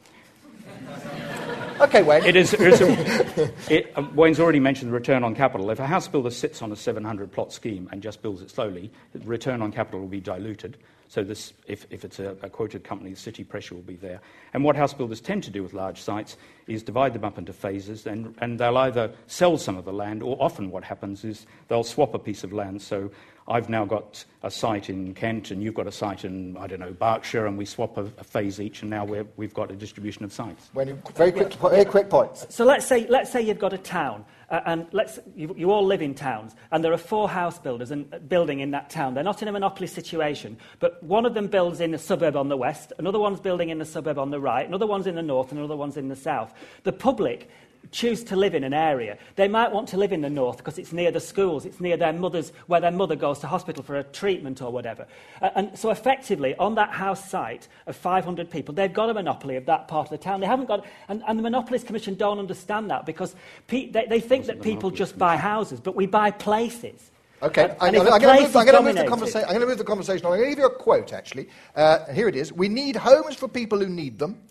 [1.80, 2.24] Okay, Wayne.
[2.24, 5.70] It is, it is a, it, uh, Wayne's already mentioned the return on capital.
[5.70, 8.90] If a house builder sits on a 700 plot scheme and just builds it slowly,
[9.12, 10.78] the return on capital will be diluted.
[11.10, 14.20] So this, if, if it's a, a, quoted company, the city pressure will be there.
[14.54, 16.36] And what house builders tend to do with large sites
[16.68, 20.22] is divide them up into phases, and, and they'll either sell some of the land,
[20.22, 22.80] or often what happens is they'll swap a piece of land.
[22.80, 23.10] So
[23.48, 26.78] I've now got a site in Kent, and you've got a site in, I don't
[26.78, 29.74] know, Berkshire, and we swap a, a phase each, and now we have got a
[29.74, 30.70] distribution of sites.
[30.74, 32.46] When you, very, quick, very quick points.
[32.54, 35.84] So let's say, let's say you've got a town, uh, and let's, you, you, all
[35.84, 39.14] live in towns, and there are four house builders and, uh, building in that town.
[39.14, 42.48] They're not in a monopoly situation, but one of them builds in a suburb on
[42.48, 45.22] the west, another one's building in a suburb on the right, another one's in the
[45.22, 46.52] north, and another one's in the south.
[46.82, 47.48] The public
[47.90, 49.18] choose to live in an area.
[49.36, 51.96] They might want to live in the north because it's near the schools, it's near
[51.96, 55.06] their mother's, where their mother goes to hospital for a treatment or whatever.
[55.42, 59.56] Uh, and so effectively, on that house site of 500 people, they've got a monopoly
[59.56, 60.40] of that part of the town.
[60.40, 63.34] They haven't got, and, and the Monopolies Commission don't understand that because
[63.66, 67.10] pe- they, they think that people just buy houses, but we buy places.
[67.42, 69.48] Okay, I'm, going to move, move, the conversation.
[69.48, 70.32] I'm going to move the conversation on.
[70.32, 71.48] I'm going to give you a quote, actually.
[71.74, 72.52] Uh, here it is.
[72.52, 74.42] We need homes for people who need them,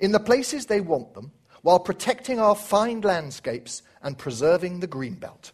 [0.00, 1.30] in the places they want them,
[1.62, 5.52] while protecting our fine landscapes and preserving the green belt.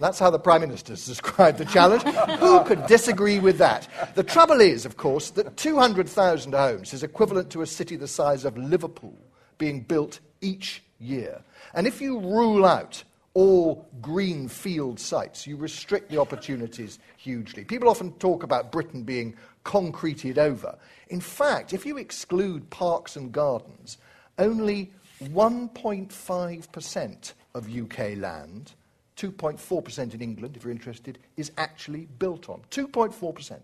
[0.00, 2.02] That's how the Prime Minister described the challenge.
[2.38, 3.86] Who could disagree with that?
[4.14, 8.46] The trouble is, of course, that 200,000 homes is equivalent to a city the size
[8.46, 9.14] of Liverpool
[9.58, 11.42] being built each year.
[11.74, 17.64] And if you rule out all green field sites, you restrict the opportunities hugely.
[17.64, 20.76] People often talk about Britain being concreted over.
[21.08, 23.98] In fact, if you exclude parks and gardens,
[24.38, 24.90] only
[25.24, 28.72] 1.5% of UK land,
[29.16, 32.62] 2.4% in England, if you're interested, is actually built on.
[32.70, 33.60] 2.4%.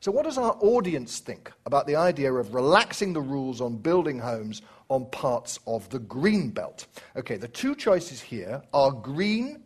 [0.00, 4.18] So, what does our audience think about the idea of relaxing the rules on building
[4.18, 6.86] homes on parts of the green belt?
[7.16, 9.62] Okay, the two choices here are green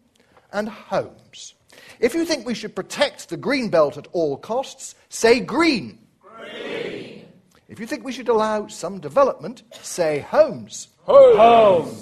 [0.53, 1.55] and homes.
[2.01, 5.99] If you think we should protect the green belt at all costs, say green.
[6.21, 7.27] Green.
[7.69, 10.89] If you think we should allow some development, say homes.
[11.07, 11.97] Home.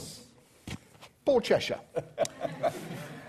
[1.25, 1.81] Paul Cheshire.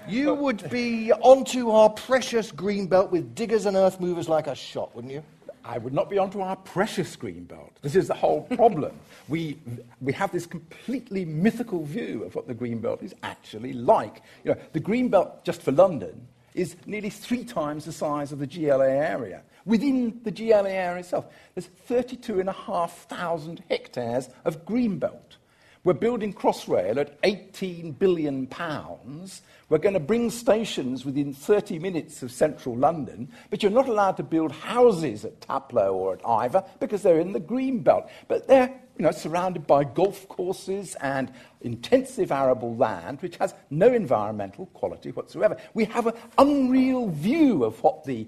[0.08, 4.56] you would be onto our precious green belt with diggers and earth movers like a
[4.56, 5.24] shot, wouldn't you?
[5.66, 7.78] I would not be onto our precious green belt.
[7.82, 8.94] This is the whole problem.
[9.28, 9.58] we,
[10.00, 14.22] we have this completely mythical view of what the green belt is actually like.
[14.44, 18.40] You know, the green belt, just for London, is nearly three times the size of
[18.40, 19.42] the GLA area.
[19.66, 25.38] Within the GLA area itself, there's 32,500 hectares of green belt.
[25.86, 29.44] We're building Crossrail at 18 billion pounds.
[29.70, 34.18] We're going to bring stations within 30 minutes of central London, but you're not allowed
[34.18, 38.10] to build houses at Taplow or at Iver because they're in the green belt.
[38.28, 43.94] But they're you know, surrounded by golf courses and intensive arable land, which has no
[43.94, 45.56] environmental quality whatsoever.
[45.76, 48.26] We have an unreal view of what the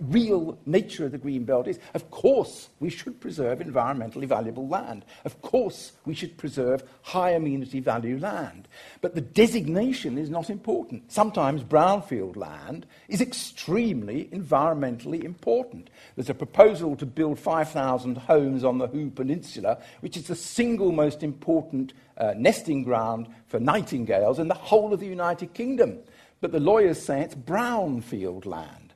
[0.00, 1.78] real nature of the green belt is.
[1.94, 5.04] Of course, we should preserve environmentally valuable land.
[5.24, 8.68] Of course, we should preserve high amenity value land.
[9.00, 11.10] But the designation is not important.
[11.10, 15.90] Sometimes brownfield land is extremely environmentally important.
[16.16, 20.92] There's a proposal to build 5,000 homes on the Hoo Peninsula, which is the single
[20.92, 25.98] most important uh, nesting ground for nightingales in the whole of the United Kingdom.
[26.40, 28.87] But the lawyers say it's brownfield land.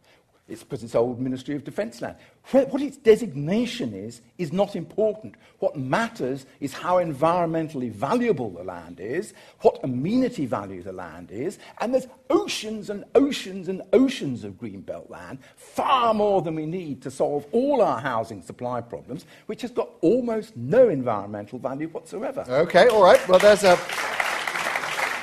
[0.52, 2.16] It's because it's old Ministry of Defence land.
[2.50, 5.36] What its designation is, is not important.
[5.60, 11.58] What matters is how environmentally valuable the land is, what amenity value the land is,
[11.80, 17.00] and there's oceans and oceans and oceans of greenbelt land, far more than we need
[17.02, 22.44] to solve all our housing supply problems, which has got almost no environmental value whatsoever.
[22.48, 23.26] Okay, all right.
[23.26, 23.78] Well, there's a.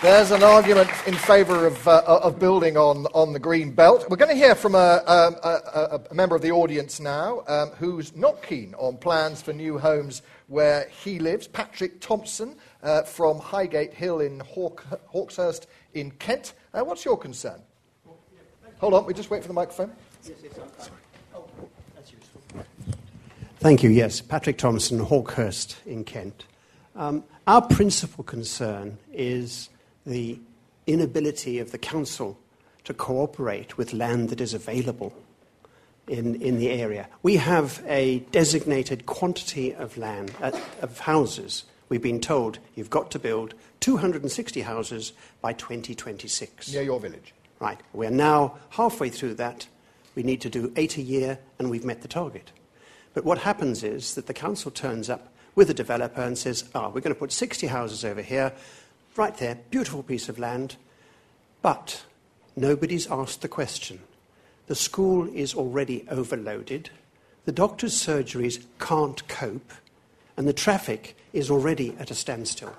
[0.01, 4.05] There's an argument in favour of, uh, of building on, on the green belt.
[4.09, 8.15] We're going to hear from a, a, a member of the audience now um, who's
[8.15, 13.93] not keen on plans for new homes where he lives, Patrick Thompson uh, from Highgate
[13.93, 16.53] Hill in Hawk, Hawkhurst in Kent.
[16.73, 17.61] Uh, what's your concern?
[18.79, 19.91] Hold on, we just wait for the microphone.
[23.57, 23.89] Thank you.
[23.89, 26.45] Yes, Patrick Thompson, Hawkhurst in Kent.
[26.95, 29.67] Um, our principal concern is
[30.09, 30.39] the
[30.87, 32.37] inability of the council
[32.83, 35.13] to cooperate with land that is available
[36.07, 37.07] in, in the area.
[37.21, 41.65] We have a designated quantity of land, uh, of houses.
[41.87, 46.73] We've been told you've got to build 260 houses by 2026.
[46.73, 47.33] Near your village.
[47.59, 47.79] Right.
[47.93, 49.67] We're now halfway through that.
[50.15, 52.51] We need to do eight a year, and we've met the target.
[53.13, 56.85] But what happens is that the council turns up with a developer and says, ah,
[56.85, 58.53] oh, we're going to put 60 houses over here,
[59.15, 60.75] right there, beautiful piece of land.
[61.61, 62.03] But
[62.55, 63.99] nobody's asked the question
[64.67, 66.91] the school is already overloaded,
[67.45, 69.71] the doctor's surgeries can't cope,
[70.37, 72.75] and the traffic is already at a standstill.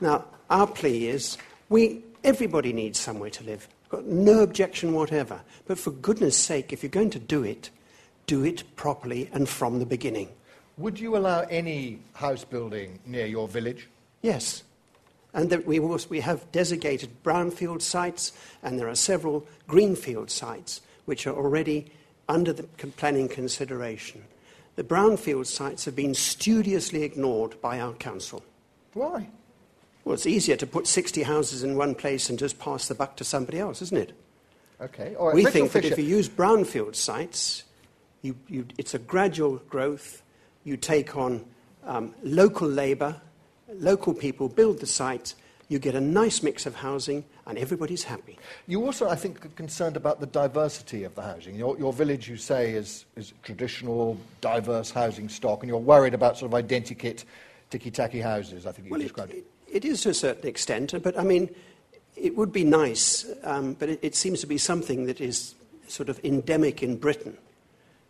[0.00, 1.36] Now, our plea is
[1.68, 3.68] we, everybody needs somewhere to live.
[3.90, 5.40] Got no objection whatever.
[5.66, 7.70] But for goodness sake, if you're going to do it,
[8.26, 10.30] do it properly and from the beginning.
[10.78, 13.88] Would you allow any house building near your village?
[14.22, 14.62] Yes.
[15.32, 21.26] And we, also, we have designated brownfield sites, and there are several greenfield sites which
[21.26, 21.92] are already
[22.28, 24.24] under the planning consideration.
[24.76, 28.42] The brownfield sites have been studiously ignored by our council.
[28.94, 29.28] Why?
[30.04, 33.16] Well, it's easier to put 60 houses in one place and just pass the buck
[33.16, 34.12] to somebody else, isn't it?
[34.80, 35.14] Okay.
[35.18, 35.34] Right.
[35.34, 35.88] We Rachel think Fisher.
[35.90, 37.64] that if you use brownfield sites,
[38.22, 40.22] you, you, it's a gradual growth.
[40.64, 41.44] You take on
[41.84, 43.20] um, local labour,
[43.74, 45.34] local people build the site,
[45.68, 48.38] you get a nice mix of housing, and everybody's happy.
[48.66, 51.54] You also, I think, are concerned about the diversity of the housing.
[51.54, 56.38] Your, your village, you say, is, is traditional, diverse housing stock, and you're worried about
[56.38, 57.24] sort of identikit,
[57.70, 59.76] ticky-tacky houses, I think you well, described it, it.
[59.76, 61.54] It is to a certain extent, but I mean,
[62.16, 65.54] it would be nice, um, but it, it seems to be something that is
[65.86, 67.38] sort of endemic in Britain,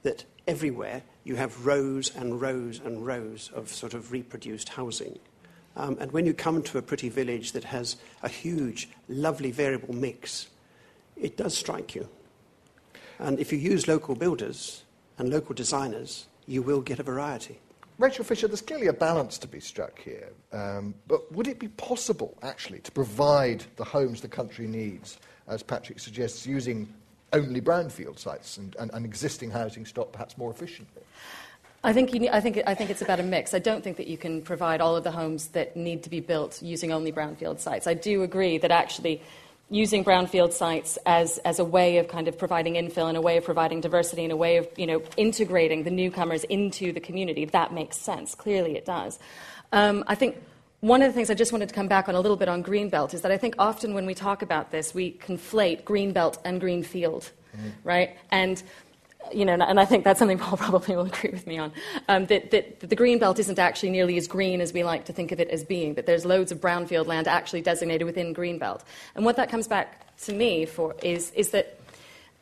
[0.03, 5.19] that everywhere you have rows and rows and rows of sort of reproduced housing.
[5.77, 9.95] Um, and when you come to a pretty village that has a huge, lovely variable
[9.95, 10.49] mix,
[11.17, 12.09] it does strike you.
[13.19, 14.85] And if you use local builders
[15.19, 17.61] and local designers, you will get a variety.
[17.99, 20.31] Rachel Fisher, there's clearly a balance to be struck here.
[20.53, 25.63] Um, but would it be possible, actually, to provide the homes the country needs, as
[25.63, 26.93] Patrick suggests, using
[27.35, 31.03] only brownfield sites and, and, and existing housing stock perhaps more efficiently?
[31.83, 33.55] I think, need, I, think, I think it's about a mix.
[33.55, 36.21] I don't think that you can provide all of the homes that need to be
[36.21, 37.87] built using only brownfield sites.
[37.87, 39.23] I do agree that actually
[39.71, 43.37] using brownfield sites as, as a way of kind of providing infill and a way
[43.37, 47.45] of providing diversity and a way of you know, integrating the newcomers into the community,
[47.47, 48.35] that makes sense.
[48.35, 49.19] Clearly it does.
[49.73, 50.37] Um, I think
[50.81, 52.65] one of the things I just wanted to come back on a little bit on
[52.65, 56.61] Greenbelt is that I think often when we talk about this, we conflate Greenbelt and
[56.61, 57.69] Greenfield, mm-hmm.
[57.85, 58.17] right?
[58.31, 58.63] And
[59.33, 61.73] you know, and I think that's something Paul probably will agree with me on,
[62.09, 65.05] um, that, that, that, the green belt isn't actually nearly as green as we like
[65.07, 68.33] to think of it as being, that there's loads of brownfield land actually designated within
[68.33, 68.85] green belt.
[69.15, 71.80] And what that comes back to me for is, is that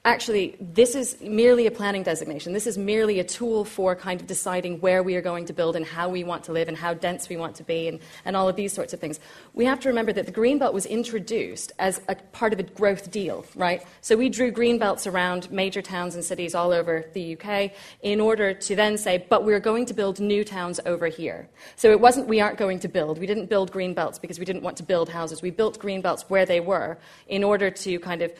[0.08, 2.54] actually, this is merely a planning designation.
[2.54, 5.76] This is merely a tool for kind of deciding where we are going to build
[5.76, 8.34] and how we want to live and how dense we want to be and, and
[8.34, 9.20] all of these sorts of things.
[9.52, 13.10] We have to remember that the Greenbelt was introduced as a part of a growth
[13.10, 13.82] deal, right?
[14.00, 18.54] So we drew Greenbelts around major towns and cities all over the UK in order
[18.54, 21.50] to then say, but we're going to build new towns over here.
[21.76, 23.18] So it wasn't we aren't going to build.
[23.18, 25.42] We didn't build Greenbelts because we didn't want to build houses.
[25.42, 26.96] We built Greenbelts where they were
[27.28, 28.32] in order to kind of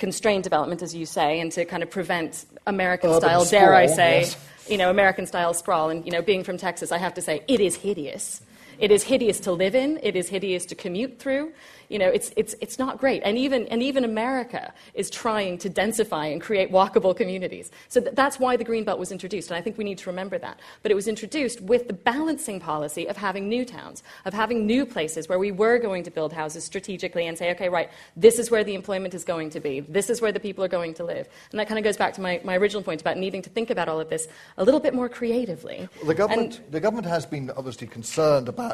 [0.00, 4.20] constrain development, as you say, and to kind of prevent American style, dare I say,
[4.22, 4.36] yes.
[4.68, 5.90] you know, American style sprawl.
[5.90, 8.40] And, you know, being from Texas, I have to say, it is hideous.
[8.80, 11.52] It is hideous to live in, it is hideous to commute through.
[11.90, 13.20] You know, it's, it's, it's not great.
[13.24, 17.70] And even, and even America is trying to densify and create walkable communities.
[17.88, 20.38] So th- that's why the Greenbelt was introduced, and I think we need to remember
[20.38, 20.60] that.
[20.82, 24.86] But it was introduced with the balancing policy of having new towns, of having new
[24.86, 28.52] places where we were going to build houses strategically and say, okay, right, this is
[28.52, 31.04] where the employment is going to be, this is where the people are going to
[31.04, 31.28] live.
[31.50, 33.68] And that kind of goes back to my, my original point about needing to think
[33.68, 35.88] about all of this a little bit more creatively.
[35.96, 38.69] Well, the, government, and, the government has been obviously concerned about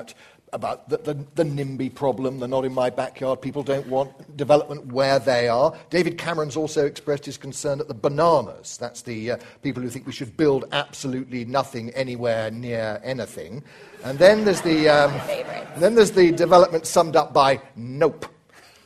[0.52, 4.86] about the, the, the, NIMBY problem, the not in my backyard, people don't want development
[4.92, 5.76] where they are.
[5.90, 8.76] David Cameron's also expressed his concern at the bananas.
[8.78, 13.62] That's the uh, people who think we should build absolutely nothing anywhere near anything.
[14.04, 15.12] And then there's the, um,
[15.78, 18.26] then there's the development summed up by nope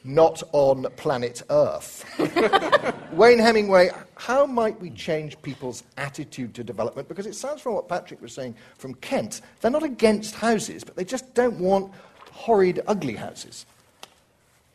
[0.04, 2.04] not on planet Earth.
[3.12, 7.08] Wayne Hemingway, how might we change people's attitude to development?
[7.08, 10.96] Because it sounds from what Patrick was saying from Kent, they're not against houses, but
[10.96, 11.92] they just don't want
[12.30, 13.66] horrid, ugly houses.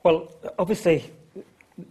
[0.04, 1.12] Well, obviously,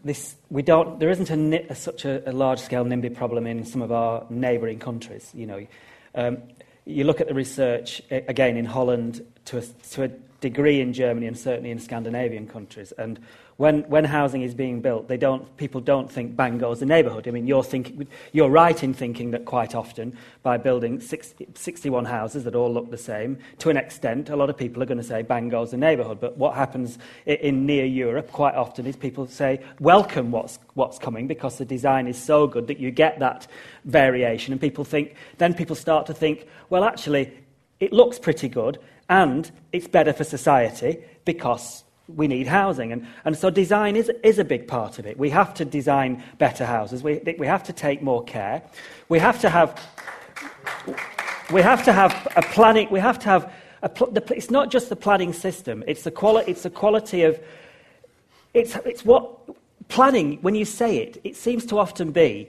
[0.04, 3.82] this, we don't, there isn't a, a, such a, a large-scale NIMBY problem in some
[3.82, 5.30] of our neighbouring countries.
[5.34, 5.66] You know,
[6.14, 6.38] um,
[6.84, 10.10] you look at the research again in Holland to a, to a
[10.44, 13.18] degree in Germany and certainly in Scandinavian countries, and
[13.56, 17.28] when, when housing is being built, they don't, people don't think bang goes the neighbourhood.
[17.28, 22.04] I mean, you're, thinking, you're right in thinking that quite often by building 60, 61
[22.04, 24.98] houses that all look the same, to an extent, a lot of people are going
[24.98, 26.20] to say bang goes the neighbourhood.
[26.20, 30.98] But what happens in, in near Europe quite often is people say welcome what's, what's
[30.98, 33.46] coming because the design is so good that you get that
[33.84, 34.52] variation.
[34.52, 37.32] And people think, then people start to think, well, actually,
[37.78, 38.78] it looks pretty good
[39.08, 42.92] and it's better for society because we need housing.
[42.92, 45.18] And, and so design is, is a big part of it.
[45.18, 47.02] We have to design better houses.
[47.02, 48.62] We, we have to take more care.
[49.08, 49.80] We have to have,
[51.52, 53.52] we have, to have a planning, we have to have,
[53.82, 57.40] a, the, it's not just the planning system, it's the, quali- it's the quality of,
[58.52, 59.30] it's, it's what,
[59.88, 62.48] planning, when you say it, it seems to often be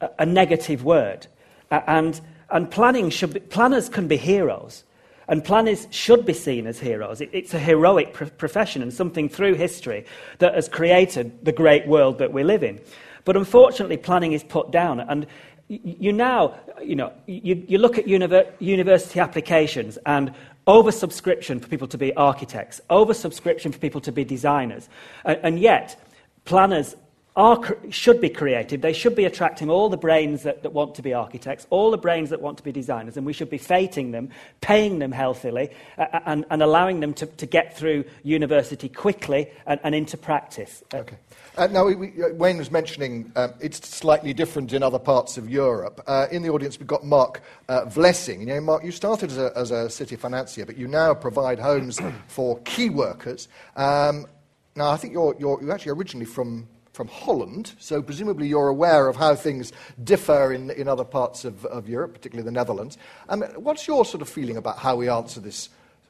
[0.00, 1.26] a, a negative word.
[1.70, 2.20] Uh, and,
[2.50, 4.84] and planning should be, planners can be heroes.
[5.28, 7.20] And planners should be seen as heroes.
[7.20, 10.06] It, it's a heroic pr- profession and something through history
[10.38, 12.80] that has created the great world that we live in.
[13.24, 15.00] But unfortunately, planning is put down.
[15.00, 15.26] And
[15.68, 20.32] you now, you know, you, you look at univer- university applications and
[20.66, 24.88] oversubscription for people to be architects, oversubscription for people to be designers.
[25.24, 26.02] And, and yet,
[26.46, 26.96] planners
[27.38, 28.80] are, should be creative.
[28.80, 31.96] They should be attracting all the brains that, that want to be architects, all the
[31.96, 34.30] brains that want to be designers, and we should be fating them,
[34.60, 39.78] paying them healthily, uh, and, and allowing them to, to get through university quickly and,
[39.84, 40.82] and into practice.
[40.92, 41.16] Okay.
[41.56, 45.38] Uh, now, we, we, uh, Wayne was mentioning um, it's slightly different in other parts
[45.38, 46.02] of Europe.
[46.08, 48.40] Uh, in the audience, we've got Mark uh, Vlessing.
[48.40, 51.60] You know, Mark, you started as a, as a, city financier, but you now provide
[51.60, 53.46] homes for key workers.
[53.76, 54.26] Um,
[54.74, 56.68] now, I think you're, you're, you're actually originally from
[56.98, 59.72] from Holland, so presumably you're aware of how things
[60.02, 62.98] differ in, in other parts of, of Europe, particularly the Netherlands.
[63.28, 65.68] Um, what's your sort of feeling about how we answer this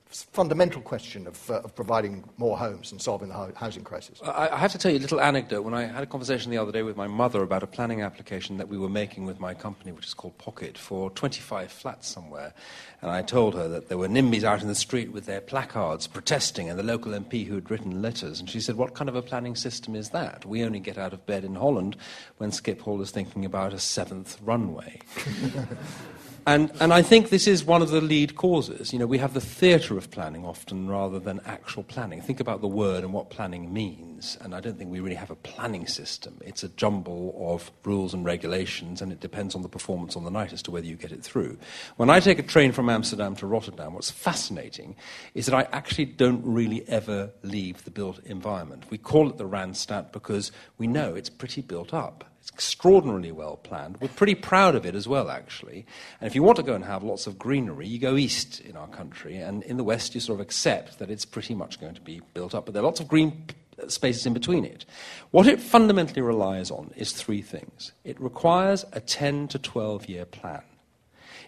[0.08, 4.20] fundamental question of, uh, of providing more homes and solving the housing crisis.
[4.24, 5.62] I, I, have to tell you a little anecdote.
[5.62, 8.56] When I had a conversation the other day with my mother about a planning application
[8.56, 12.54] that we were making with my company, which is called Pocket, for 25 flats somewhere,
[13.02, 16.06] and I told her that there were NIMBYs out in the street with their placards
[16.06, 19.14] protesting, and the local MP who had written letters, and she said, "What kind of
[19.14, 20.46] a planning system is that?
[20.46, 21.96] We only get out of bed in Holland
[22.38, 25.00] when Schiphol is thinking about a seventh runway."
[26.48, 28.90] And, and I think this is one of the lead causes.
[28.90, 32.22] You know, we have the theatre of planning often rather than actual planning.
[32.22, 34.38] Think about the word and what planning means.
[34.40, 36.40] And I don't think we really have a planning system.
[36.42, 40.30] It's a jumble of rules and regulations, and it depends on the performance on the
[40.30, 41.58] night as to whether you get it through.
[41.96, 44.96] When I take a train from Amsterdam to Rotterdam, what's fascinating
[45.34, 48.84] is that I actually don't really ever leave the built environment.
[48.88, 52.24] We call it the Randstad because we know it's pretty built up.
[52.52, 53.98] Extraordinarily well planned.
[54.00, 55.86] We're pretty proud of it as well, actually.
[56.20, 58.76] And if you want to go and have lots of greenery, you go east in
[58.76, 59.36] our country.
[59.36, 62.20] And in the west, you sort of accept that it's pretty much going to be
[62.34, 62.64] built up.
[62.64, 63.44] But there are lots of green
[63.80, 64.84] uh, spaces in between it.
[65.30, 70.24] What it fundamentally relies on is three things it requires a 10 to 12 year
[70.24, 70.62] plan.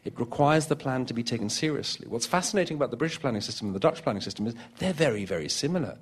[0.04, 2.06] It requires the plan to be taken seriously.
[2.08, 5.24] What's fascinating about the British planning system and the Dutch planning system is they're very,
[5.24, 5.98] very similar.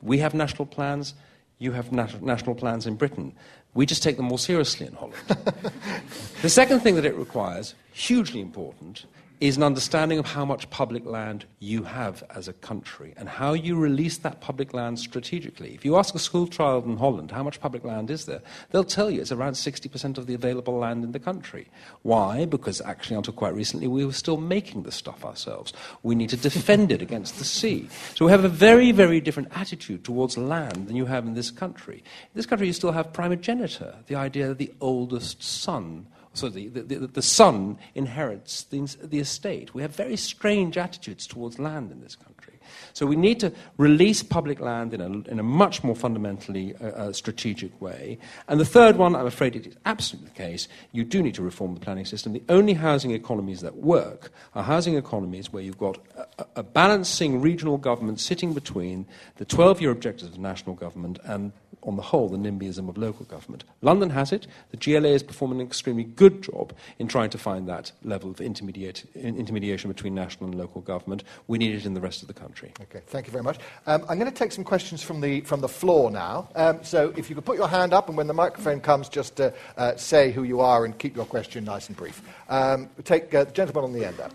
[0.00, 1.14] We have national plans,
[1.58, 3.34] you have nat- national plans in Britain.
[3.74, 5.14] We just take them more seriously in Holland.
[6.42, 9.06] the second thing that it requires, hugely important,
[9.42, 13.52] is an understanding of how much public land you have as a country and how
[13.52, 15.74] you release that public land strategically.
[15.74, 18.40] If you ask a school child in Holland how much public land is there,
[18.70, 21.66] they'll tell you it's around 60% of the available land in the country.
[22.02, 22.44] Why?
[22.44, 25.72] Because actually, until quite recently, we were still making the stuff ourselves.
[26.04, 27.88] We need to defend it against the sea.
[28.14, 31.50] So we have a very, very different attitude towards land than you have in this
[31.50, 31.96] country.
[31.96, 36.68] In this country, you still have primogeniture, the idea that the oldest son so the,
[36.68, 39.74] the, the, son inherits the, the estate.
[39.74, 42.51] We have very strange attitudes towards land in this country.
[42.92, 46.86] So we need to release public land in a, in a much more fundamentally uh,
[46.86, 48.18] uh, strategic way.
[48.48, 51.42] And the third one, I'm afraid it is absolutely the case, you do need to
[51.42, 52.32] reform the planning system.
[52.32, 55.98] The only housing economies that work are housing economies where you've got
[56.38, 59.06] a, a balancing regional government sitting between
[59.36, 61.52] the 12-year objectives of national government and
[61.84, 63.64] on the whole, the NIMBYism of local government.
[63.80, 64.46] London has it.
[64.70, 68.40] The GLA is performing an extremely good job in trying to find that level of
[68.40, 71.24] intermediation between national and local government.
[71.48, 72.61] We need it in the rest of the country.
[72.68, 73.58] Okay, thank you very much.
[73.86, 76.48] Um, I'm going to take some questions from the, from the floor now.
[76.54, 79.40] Um, so if you could put your hand up, and when the microphone comes, just
[79.40, 82.22] uh, uh, say who you are and keep your question nice and brief.
[82.48, 84.30] Um, take uh, the gentleman on the end there.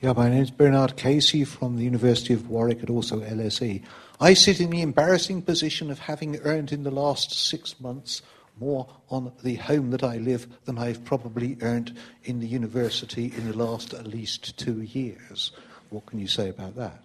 [0.00, 3.82] Yeah, my name is Bernard Casey from the University of Warwick and also LSE.
[4.18, 8.22] I sit in the embarrassing position of having earned in the last six months
[8.58, 13.50] more on the home that I live than I've probably earned in the university in
[13.50, 15.52] the last at least two years.
[15.90, 17.02] What can you say about that?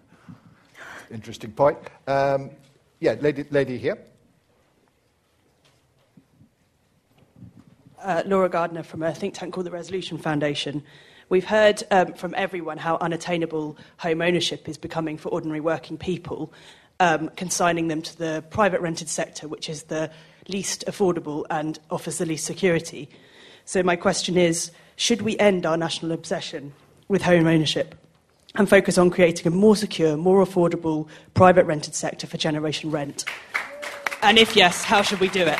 [1.10, 1.78] Interesting point.
[2.06, 2.50] Um,
[3.00, 3.98] yeah, lady, lady here.
[8.00, 10.84] Uh, Laura Gardner from a think tank called the Resolution Foundation.
[11.28, 16.52] We've heard um, from everyone how unattainable home ownership is becoming for ordinary working people,
[17.00, 20.08] um, consigning them to the private rented sector, which is the
[20.46, 23.08] least affordable and offers the least security.
[23.64, 26.72] So, my question is should we end our national obsession
[27.08, 27.96] with home ownership
[28.56, 33.24] and focus on creating a more secure, more affordable private rented sector for generation rent?
[34.22, 35.58] And if yes, how should we do it?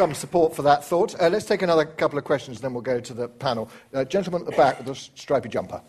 [0.00, 1.20] some support for that thought.
[1.20, 3.68] Uh, let's take another couple of questions, then we'll go to the panel.
[3.92, 5.82] Uh, gentleman at the back with the stripy jumper.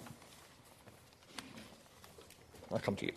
[2.70, 3.14] I'll come to you.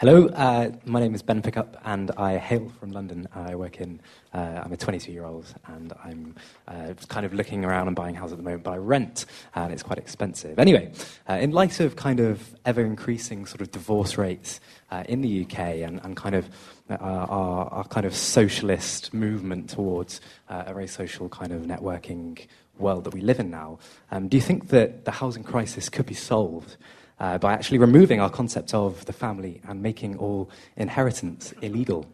[0.00, 3.26] Hello, uh, my name is Ben Pickup, and I hail from London.
[3.34, 4.00] I work in,
[4.32, 6.36] uh, I'm a 22 year old, and I'm
[6.68, 9.26] uh, kind of looking around and buying houses at the moment, but I rent,
[9.56, 10.60] and it's quite expensive.
[10.60, 10.92] Anyway,
[11.28, 14.60] uh, in light of kind of ever increasing sort of divorce rates
[14.92, 16.48] uh, in the UK and, and kind of
[16.88, 22.46] uh, our, our, kind of socialist movement towards a very social kind of networking
[22.78, 23.80] world that we live in now.
[24.12, 26.76] Um, do you think that the housing crisis could be solved
[27.20, 32.06] uh, by actually removing our concept of the family and making all inheritance illegal?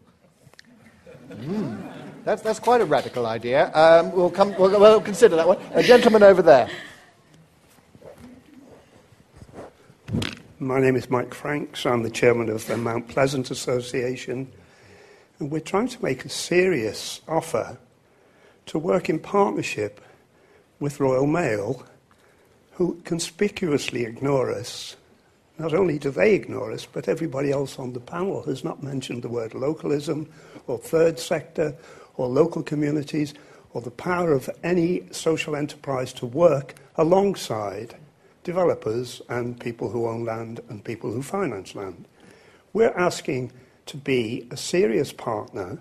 [1.31, 1.93] Mm.
[2.25, 3.71] That's, that's quite a radical idea.
[3.75, 5.59] Um, we'll, come, we'll, we'll consider that one.
[5.73, 6.71] A gentleman over there.
[10.59, 11.85] My name is Mike Franks.
[11.85, 14.51] I'm the chairman of the Mount Pleasant Association.
[15.39, 17.77] And we're trying to make a serious offer
[18.67, 20.01] to work in partnership
[20.81, 21.85] with Royal Mail,
[22.75, 24.97] who conspicuously ignore us.
[25.59, 29.23] Not only do they ignore us, but everybody else on the panel has not mentioned
[29.23, 30.29] the word localism
[30.67, 31.77] or third sector
[32.17, 33.35] or local communities
[33.73, 37.95] or the power of any social enterprise to work alongside
[38.43, 42.05] developers and people who own land and people who finance land.
[42.73, 43.53] We're asking
[43.87, 45.79] to be a serious partner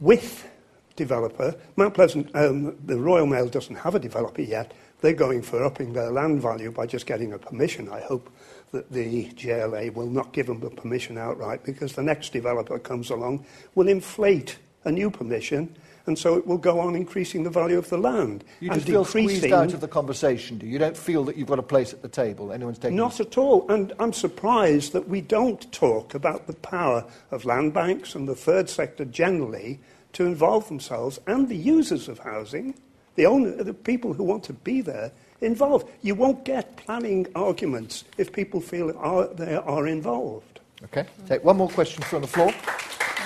[0.00, 0.48] with
[0.96, 1.54] developer.
[1.76, 4.72] Mount Pleasant, um, the Royal Mail doesn't have a developer yet.
[5.06, 7.88] They're going for upping their land value by just getting a permission.
[7.88, 8.28] I hope
[8.72, 13.10] that the GLA will not give them the permission outright because the next developer comes
[13.10, 13.46] along
[13.76, 15.76] will inflate a new permission
[16.06, 18.42] and so it will go on increasing the value of the land.
[18.58, 20.72] You just feel squeezed out of the conversation, do you?
[20.72, 22.96] You don't feel that you've got a place at the table, anyone's taking...
[22.96, 27.72] Not at all, and I'm surprised that we don't talk about the power of land
[27.74, 29.78] banks and the third sector generally
[30.14, 32.74] to involve themselves and the users of housing,
[33.16, 35.10] the, owner, the people who want to be there,
[35.40, 35.88] involved.
[36.02, 40.60] You won't get planning arguments if people feel are, they are involved.
[40.84, 42.52] Okay, take one more question from the floor.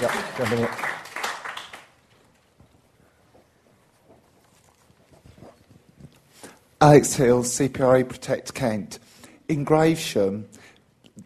[0.01, 0.89] Yeah,
[6.81, 8.99] Alex Hill, CPRE Protect Kent.
[9.49, 10.45] In Gravesham,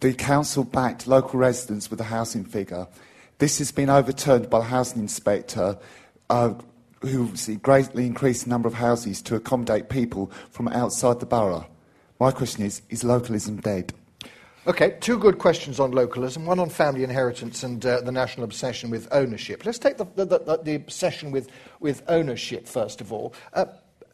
[0.00, 2.88] the council backed local residents with a housing figure.
[3.38, 5.78] This has been overturned by the housing inspector,
[6.30, 6.54] uh,
[7.06, 11.66] who see greatly increased the number of houses to accommodate people from outside the borough.
[12.20, 13.92] My question is Is localism dead?
[14.66, 18.88] Okay, two good questions on localism, one on family inheritance and uh, the national obsession
[18.88, 19.66] with ownership.
[19.66, 21.50] Let's take the, the, the, the obsession with,
[21.80, 23.34] with ownership, first of all.
[23.52, 23.66] Uh,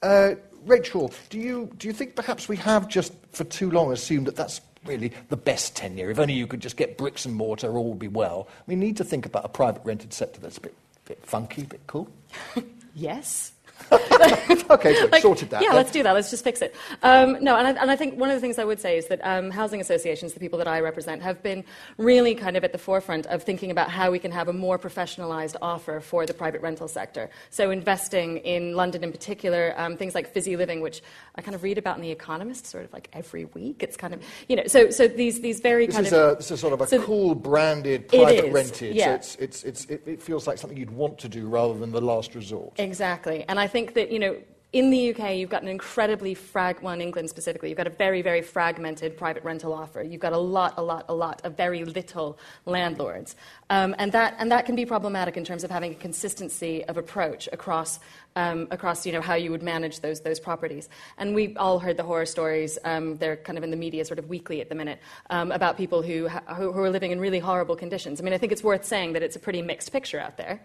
[0.03, 0.35] uh,
[0.67, 4.35] Rachel, do you, do you think perhaps we have just for too long assumed that
[4.35, 6.11] that's really the best tenure?
[6.11, 8.49] If only you could just get bricks and mortar, all would be well.
[8.67, 10.75] We need to think about a private rented sector that's a bit,
[11.05, 12.09] bit funky, a bit cool.
[12.95, 13.53] yes.
[14.71, 15.13] okay, good.
[15.13, 15.63] Like, sorted that.
[15.63, 16.13] Yeah, let's do that.
[16.13, 16.75] Let's just fix it.
[17.03, 19.07] Um, no, and I, and I, think one of the things I would say is
[19.09, 21.65] that um, housing associations, the people that I represent, have been
[21.97, 24.79] really kind of at the forefront of thinking about how we can have a more
[24.79, 27.31] professionalised offer for the private rental sector.
[27.51, 31.03] So investing in London in particular, um, things like Fizzy Living, which
[31.37, 33.83] I kind of read about in The Economist sort of like every week.
[33.83, 36.33] It's kind of, you know, so, so these, these very this kind is of...
[36.33, 38.95] A, this is sort of a so cool, branded, private rented.
[38.95, 39.07] Yeah.
[39.07, 41.91] So it's, it's, it's, it, it feels like something you'd want to do rather than
[41.91, 42.79] the last resort.
[42.79, 43.45] Exactly.
[43.49, 44.37] And I think that, you know,
[44.73, 47.97] in the UK, you've got an incredibly frag, well, in England specifically, you've got a
[48.05, 50.01] very, very fragmented private rental offer.
[50.01, 53.35] You've got a lot, a lot, a lot of very little landlords.
[53.71, 56.97] Um, and, that, and that can be problematic in terms of having a consistency of
[56.97, 58.01] approach across
[58.37, 60.89] um, across you know, how you would manage those, those properties.
[61.19, 64.19] And we all heard the horror stories, um, they're kind of in the media sort
[64.19, 65.01] of weekly at the minute,
[65.31, 68.21] um, about people who, who, who, are living in really horrible conditions.
[68.21, 70.61] I mean, I think it's worth saying that it's a pretty mixed picture out there.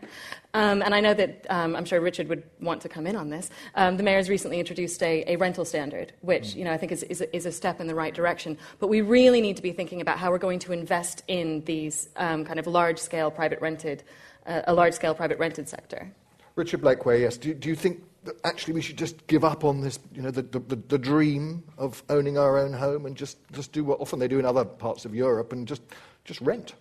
[0.53, 3.29] Um, and I know that um, I'm sure Richard would want to come in on
[3.29, 6.91] this, the mayor has recently introduced a, a rental standard, which you know, I think
[6.91, 8.57] is, is a, is, a, step in the right direction.
[8.79, 12.09] But we really need to be thinking about how we're going to invest in these
[12.15, 14.03] kind of large scale private rented,
[14.45, 16.11] uh, a large scale private rented sector.
[16.55, 17.37] Richard Blakeway, yes.
[17.37, 20.31] Do, do you think that actually we should just give up on this, you know,
[20.31, 24.19] the, the, the, dream of owning our own home and just, just do what often
[24.19, 25.81] they do in other parts of Europe and just,
[26.23, 26.73] just rent?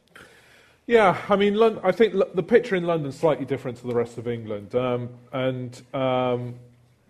[0.86, 3.94] Yeah, I mean, London, I think the picture in London is slightly different to the
[3.94, 4.74] rest of England.
[4.74, 6.54] Um, and um,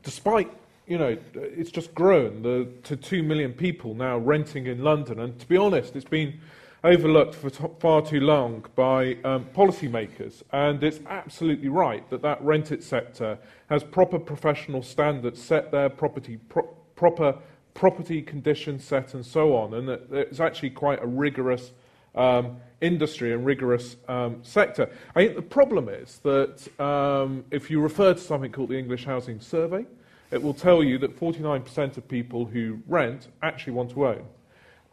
[0.03, 0.53] despite,
[0.87, 5.19] you know, it's just grown the, to 2 million people now renting in London.
[5.19, 6.41] And to be honest, it's been
[6.85, 10.43] overlooked for t- far too long by um, policymakers.
[10.53, 13.39] And it's absolutely right that that rented sector
[13.71, 17.37] has proper professional standards set there, property, pro- proper
[17.73, 19.75] property conditions set, and so on.
[19.75, 21.73] And it's actually quite a rigorous
[22.15, 24.89] um, industry and rigorous um, sector.
[25.17, 29.05] I think the problem is that um, if you refer to something called the English
[29.05, 29.87] Housing Survey,
[30.31, 34.25] it will tell you that 49% of people who rent actually want to own.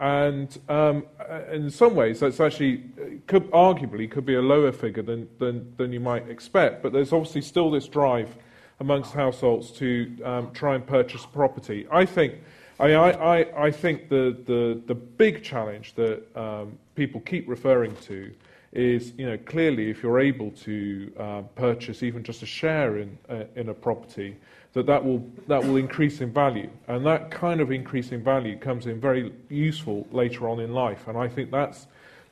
[0.01, 2.85] And um, uh, in some ways, that's actually
[3.27, 6.81] could, arguably could be a lower figure than, than, than you might expect.
[6.81, 8.35] But there's obviously still this drive
[8.79, 11.87] amongst households to um, try and purchase property.
[11.91, 12.33] I think,
[12.79, 18.33] I, I, I think the, the, the big challenge that um, people keep referring to
[18.73, 23.17] is, you know, clearly if you're able to uh, purchase even just a share in,
[23.29, 24.35] uh, in a property,
[24.73, 26.69] that that will, that will increase in value.
[26.87, 31.07] And that kind of increase in value comes in very useful later on in life.
[31.07, 31.87] And I think that's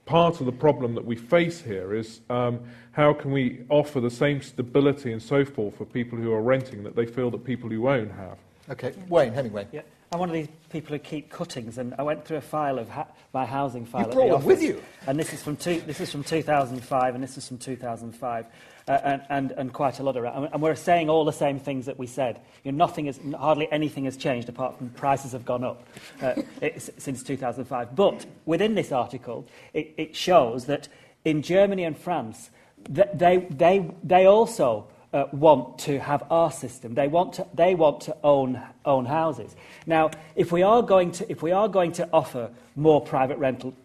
[0.05, 2.59] part of the problem that we face here is um,
[2.93, 6.83] how can we offer the same stability and so forth for people who are renting
[6.83, 8.37] that they feel that people who own have.
[8.69, 9.67] Okay, Wayne Hemingway.
[9.71, 9.81] Yeah.
[10.11, 12.89] I'm one of these people who keep cuttings, and I went through a file of
[12.89, 14.07] ha- my housing file.
[14.07, 17.13] You brought the them with you, and this is from two, this is from 2005,
[17.13, 18.47] and this is from 2005 uh,
[18.89, 20.49] and, and, and quite a lot around.
[20.51, 22.41] And we're saying all the same things that we said.
[22.63, 25.87] You know, nothing has, hardly anything has changed apart from prices have gone up
[26.21, 26.33] uh,
[26.77, 27.95] since 2005.
[27.95, 30.87] But within this article, it, it shows that
[31.23, 32.49] in Germany and France,
[32.89, 36.95] they, they, they also uh, want to have our system.
[36.95, 39.55] They want to, they want to own, own houses.
[39.85, 43.75] Now, if we, are going to, if we are going to offer more private rental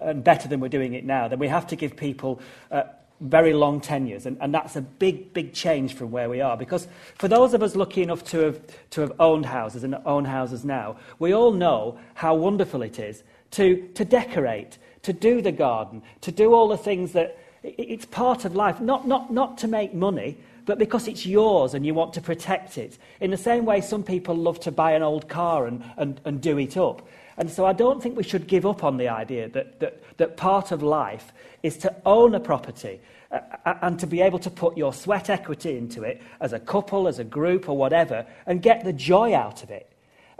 [0.00, 2.40] and better than we're doing it now, then we have to give people
[2.72, 2.84] uh,
[3.20, 4.26] very long tenures.
[4.26, 6.56] And, and that's a big, big change from where we are.
[6.56, 8.60] Because for those of us lucky enough to have,
[8.90, 13.22] to have owned houses and own houses now, we all know how wonderful it is
[13.52, 18.44] to, to decorate, to do the garden, to do all the things that it's part
[18.44, 22.12] of life, not, not, not to make money, but because it's yours and you want
[22.12, 22.98] to protect it.
[23.20, 26.40] In the same way, some people love to buy an old car and, and, and
[26.40, 27.08] do it up.
[27.38, 30.36] And so I don't think we should give up on the idea that, that, that
[30.36, 31.32] part of life
[31.62, 35.30] is to own a property uh, uh, and to be able to put your sweat
[35.30, 39.34] equity into it as a couple, as a group, or whatever, and get the joy
[39.34, 39.90] out of it.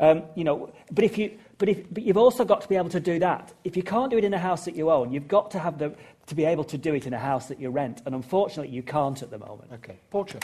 [0.01, 2.90] Um, you know, but if you, but, if, but you've also got to be able
[2.90, 3.53] to do that.
[3.64, 5.78] If you can't do it in a house that you own, you've got to have
[5.78, 5.94] the,
[6.26, 8.82] to be able to do it in a house that you rent, and unfortunately, you
[8.82, 9.70] can't at the moment.
[9.72, 10.38] Okay, Portia.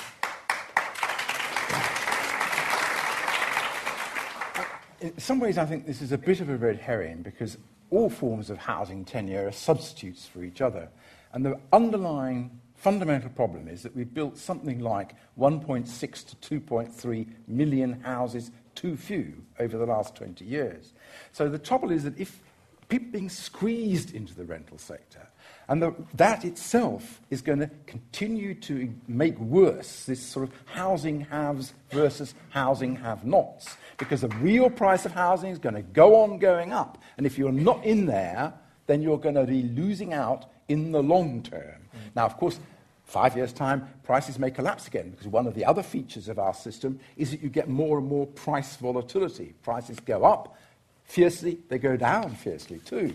[5.04, 7.58] In some ways, I think this is a bit of a red herring because
[7.90, 10.88] all forms of housing tenure are substitutes for each other.
[11.34, 18.00] And the underlying fundamental problem is that we've built something like 1.6 to 2.3 million
[18.00, 20.94] houses too few over the last 20 years.
[21.32, 22.40] So the trouble is that if
[22.88, 25.28] people being squeezed into the rental sector,
[25.68, 31.22] and the, that itself is going to continue to make worse this sort of housing
[31.22, 36.22] haves versus housing have nots, because the real price of housing is going to go
[36.22, 36.98] on going up.
[37.16, 38.52] And if you're not in there,
[38.86, 41.60] then you're going to be losing out in the long term.
[41.60, 42.16] Mm.
[42.16, 42.58] Now, of course,
[43.04, 46.54] five years' time, prices may collapse again because one of the other features of our
[46.54, 49.54] system is that you get more and more price volatility.
[49.62, 50.56] Prices go up
[51.04, 53.14] fiercely, they go down fiercely too.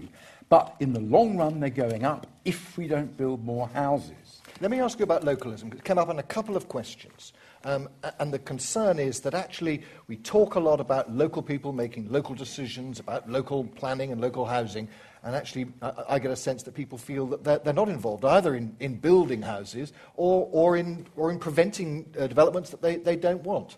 [0.50, 4.42] But in the long run, they're going up if we don't build more houses.
[4.60, 5.72] Let me ask you about localism.
[5.72, 7.34] It came up in a couple of questions.
[7.64, 7.90] Um,
[8.20, 12.34] and the concern is that actually we talk a lot about local people making local
[12.34, 14.88] decisions, about local planning and local housing,
[15.24, 18.24] and actually I, I get a sense that people feel that they're, they're not involved
[18.26, 22.96] either in, in building houses or, or, in, or in preventing uh, developments that they,
[22.96, 23.78] they don't want.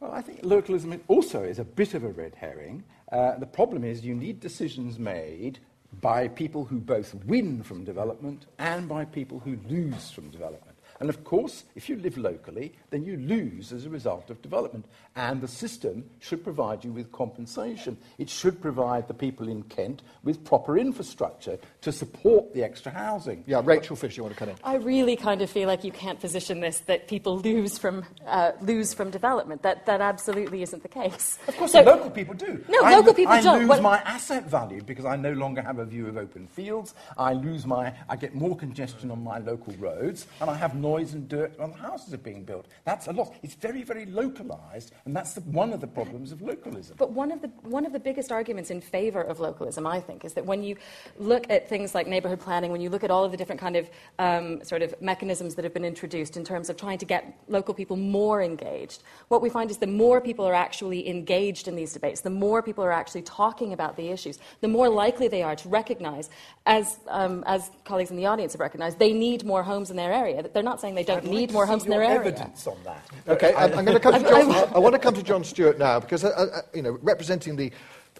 [0.00, 2.82] Well, I think localism also is a bit of a red herring.
[3.12, 5.58] Uh, the problem is you need decisions made
[6.00, 10.78] by people who both win from development and by people who lose from development.
[10.98, 14.86] And of course, if you live locally, then you lose as a result of development.
[15.16, 17.98] And the system should provide you with compensation.
[18.18, 23.42] It should provide the people in Kent with proper infrastructure to support the extra housing.
[23.46, 24.54] Yeah, Rachel Fisher, you want to cut in?
[24.62, 28.52] I really kind of feel like you can't position this that people lose from, uh,
[28.60, 29.62] lose from development.
[29.62, 31.38] That, that absolutely isn't the case.
[31.48, 32.64] Of course, so, local people do.
[32.68, 33.54] No, I, local people I don't.
[33.56, 36.46] I lose What- my asset value because I no longer have a view of open
[36.46, 36.94] fields.
[37.18, 41.14] I lose my, I get more congestion on my local roads, and I have noise
[41.14, 42.66] and dirt when the houses are being built.
[42.84, 43.34] That's a lot.
[43.42, 46.94] It's very, very localised, and that's the, one of the problems of localism.
[46.96, 50.24] But one of, the, one of the biggest arguments in favour of localism, I think,
[50.24, 50.76] is that when you
[51.18, 53.76] look at things like neighbourhood planning, when you look at all of the different kind
[53.76, 57.34] of um, sort of mechanisms that have been introduced in terms of trying to get
[57.48, 61.74] local people more engaged, what we find is the more people are actually engaged in
[61.74, 65.42] these debates, the more people are actually talking about the issues, the more likely they
[65.42, 66.28] are to recognise,
[66.66, 70.12] as, um, as colleagues in the audience have recognised, they need more homes in their
[70.12, 70.42] area.
[70.42, 72.32] They're not saying they don't I'd need like more see homes in your their area.
[72.32, 73.02] evidence on that.
[73.26, 74.50] Okay, I- I'm, I'm going to come to I- John.
[74.52, 77.56] I- I, want to come to John Stewart now because, uh, uh, you know, representing
[77.56, 77.72] the,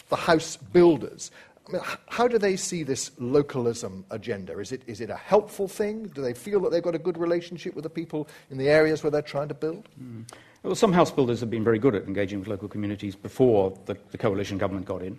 [0.08, 1.30] the house builders.
[2.08, 4.58] How do they see this localism agenda?
[4.58, 6.08] Is it, is it a helpful thing?
[6.08, 9.02] Do they feel that they've got a good relationship with the people in the areas
[9.02, 9.88] where they're trying to build?
[10.62, 13.96] Well, some house builders have been very good at engaging with local communities before the,
[14.10, 15.18] the coalition government got in.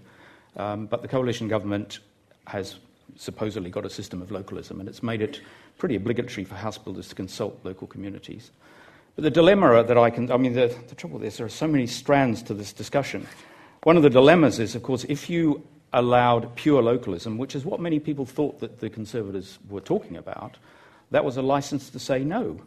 [0.56, 2.00] Um, but the coalition government
[2.48, 2.76] has
[3.16, 5.42] supposedly got a system of localism, and it's made it
[5.78, 8.52] pretty obligatory for house builders to consult local communities.
[9.16, 11.68] But the dilemma that I can, I mean, the, the trouble is there are so
[11.68, 13.28] many strands to this discussion.
[13.84, 15.64] One of the dilemmas is, of course, if you
[15.94, 20.58] allowed pure localism, which is what many people thought that the Conservatives were talking about,
[21.12, 22.60] that was a license to say no.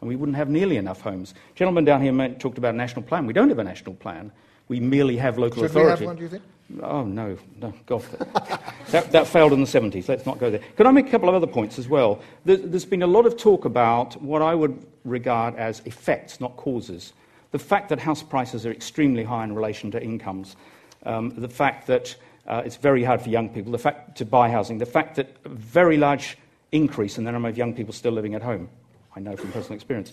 [0.00, 1.34] And we wouldn't have nearly enough homes.
[1.54, 3.26] Gentleman down here talked about a national plan.
[3.26, 4.32] We don't have a national plan.
[4.68, 6.04] We merely have local Should we authority.
[6.04, 6.42] have one, do you think?
[6.82, 8.02] Oh, no, no, God.
[8.90, 10.08] that, that failed in the 70s.
[10.08, 10.60] Let's not go there.
[10.76, 12.20] Could I make a couple of other points as well?
[12.44, 16.56] There, there's been a lot of talk about what I would regard as effects, not
[16.56, 17.12] causes.
[17.52, 20.56] The fact that house prices are extremely high in relation to incomes,
[21.04, 22.16] um, the fact that
[22.46, 25.36] uh, it's very hard for young people the fact to buy housing, the fact that
[25.44, 26.36] a very large
[26.72, 28.68] increase in the number of young people still living at home.
[29.16, 30.12] I know from personal experience.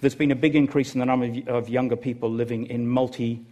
[0.00, 3.44] There's been a big increase in the number of, of younger people living in multi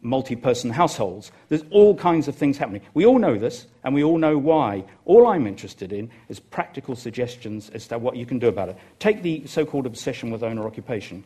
[0.00, 1.30] multi person households.
[1.48, 2.82] There's all kinds of things happening.
[2.94, 4.84] We all know this, and we all know why.
[5.04, 8.78] All I'm interested in is practical suggestions as to what you can do about it.
[8.98, 11.24] Take the so called obsession with owner occupation.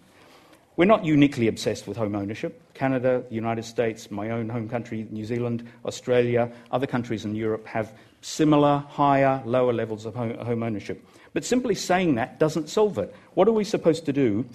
[0.76, 2.60] We're not uniquely obsessed with home ownership.
[2.78, 7.66] Canada, the United States, my own home country, New Zealand, Australia, other countries in Europe
[7.66, 11.04] have similar, higher, lower levels of home, ownership.
[11.34, 13.14] But simply saying that doesn't solve it.
[13.34, 14.46] What are we supposed to do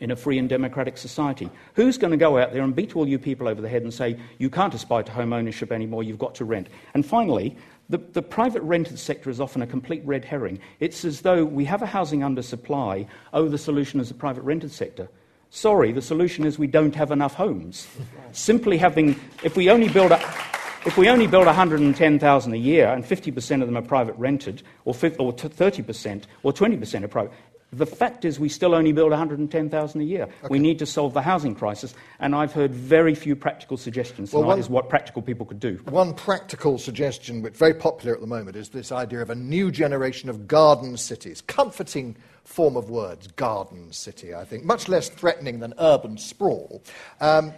[0.00, 1.48] in a free and democratic society.
[1.74, 3.94] Who's going to go out there and beat all you people over the head and
[3.94, 6.68] say, you can't aspire to home ownership anymore, you've got to rent?
[6.92, 7.56] And finally,
[7.88, 10.58] the, the private rented sector is often a complete red herring.
[10.80, 14.72] It's as though we have a housing undersupply, oh, the solution is the private rented
[14.72, 15.08] sector.
[15.56, 17.86] Sorry, the solution is we don't have enough homes.
[18.32, 20.16] Simply having, if we only build a,
[20.84, 24.92] if we only build 110,000 a year and 50% of them are private rented, or,
[24.92, 27.32] 50, or 30% or 20% are private,
[27.72, 30.28] the fact is we still only build 110,000 a year.
[30.50, 34.42] We need to solve the housing crisis, and I've heard very few practical suggestions Well,
[34.42, 35.80] tonight one- as what practical people could do.
[35.88, 39.34] One practical suggestion, which is very popular at the moment, is this idea of a
[39.34, 41.40] new generation of garden cities.
[41.40, 42.14] Comforting
[42.46, 44.64] form of words, garden city, I think.
[44.64, 46.82] Much less threatening than urban sprawl.
[47.20, 47.52] Um,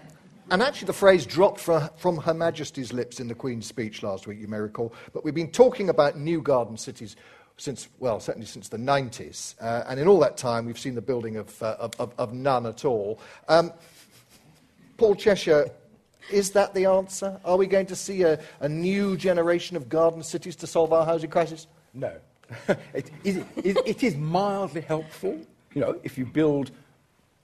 [0.51, 4.41] and actually, the phrase dropped from Her Majesty's lips in the Queen's speech last week,
[4.41, 4.95] you may recall.
[5.13, 7.17] But we've been talking about new garden cities
[7.59, 9.55] since, well, certainly since the 90s.
[9.61, 12.65] Uh, and in all that time, we've seen the building of, uh, of, of none
[12.65, 13.21] at all.
[13.49, 13.73] Um,
[14.97, 15.69] Paul Cheshire,
[16.33, 17.39] is that the answer?
[17.45, 21.05] Are we going to see a, a new generation of garden cities to solve our
[21.05, 21.67] housing crisis?
[21.93, 22.13] No.
[22.95, 25.39] it, it, it is mildly helpful.
[25.75, 26.71] You know, if you build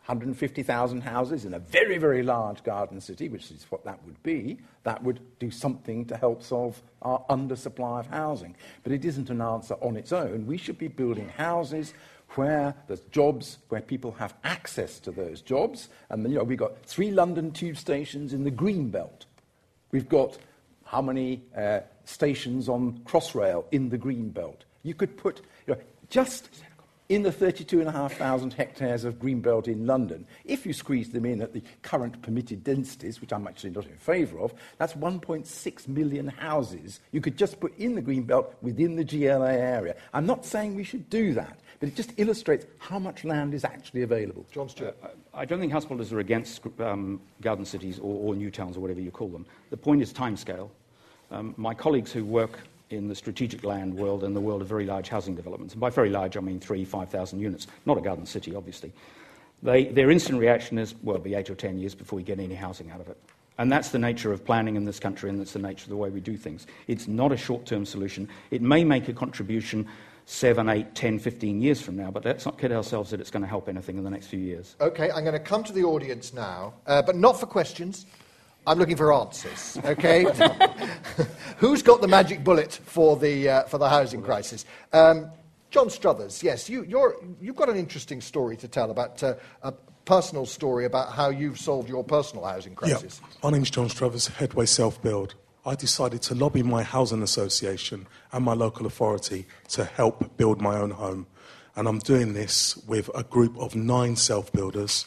[0.07, 4.59] 150,000 houses in a very, very large garden city, which is what that would be,
[4.82, 8.55] that would do something to help solve our undersupply of housing.
[8.82, 10.46] But it isn't an answer on its own.
[10.46, 11.94] We should be building houses
[12.30, 15.88] where there's jobs, where people have access to those jobs.
[16.11, 19.24] And, you know, we've got three London tube stations in the Green Belt.
[19.90, 20.36] We've got
[20.84, 24.64] how many uh, stations on Crossrail in the Green Belt?
[24.85, 26.49] You could put, you know, just
[27.09, 31.62] in the 32,500 hectares of greenbelt in London, if you squeeze them in at the
[31.82, 37.20] current permitted densities, which I'm actually not in favour of, that's 1.6 million houses you
[37.20, 39.97] could just put in the greenbelt within the GLA area.
[40.14, 43.64] I'm not saying we should do that, but it just illustrates how much land is
[43.64, 44.47] actually available.
[44.51, 44.97] John Stewart.
[45.35, 48.80] I don't think house builders are against um, garden cities or, or new towns or
[48.80, 49.45] whatever you call them.
[49.68, 50.70] The point is timescale.
[51.30, 52.61] Um, my colleagues who work
[52.91, 55.74] in the strategic land world and the world of very large housing developments.
[55.74, 57.66] And by very large, I mean three, 5,000 units.
[57.87, 58.93] Not a garden city, obviously.
[59.62, 62.39] They, their instant reaction is, well, it'll be eight or ten years before we get
[62.39, 63.18] any housing out of it.
[63.57, 65.97] And that's the nature of planning in this country, and that's the nature of the
[65.97, 66.66] way we do things.
[66.89, 68.28] It's not a short term solution.
[68.51, 69.89] It may make a contribution
[70.26, 73.43] seven, eight, ten, fifteen years from now, but let's not kid ourselves that it's going
[73.43, 74.74] to help anything in the next few years.
[74.80, 78.07] Okay, I'm going to come to the audience now, uh, but not for questions.
[78.66, 80.24] I'm looking for answers, okay?
[81.58, 84.64] Who's got the magic bullet for the, uh, for the housing crisis?
[84.92, 85.30] Um,
[85.70, 86.82] John Struthers, yes, you,
[87.44, 89.72] have got an interesting story to tell about uh, a
[90.04, 93.20] personal story about how you've solved your personal housing crisis.
[93.22, 93.38] Yeah.
[93.42, 95.34] My name's John Struthers, Headway Self Build.
[95.66, 100.76] I decided to lobby my housing association and my local authority to help build my
[100.76, 101.26] own home.
[101.76, 105.06] And I'm doing this with a group of nine self builders.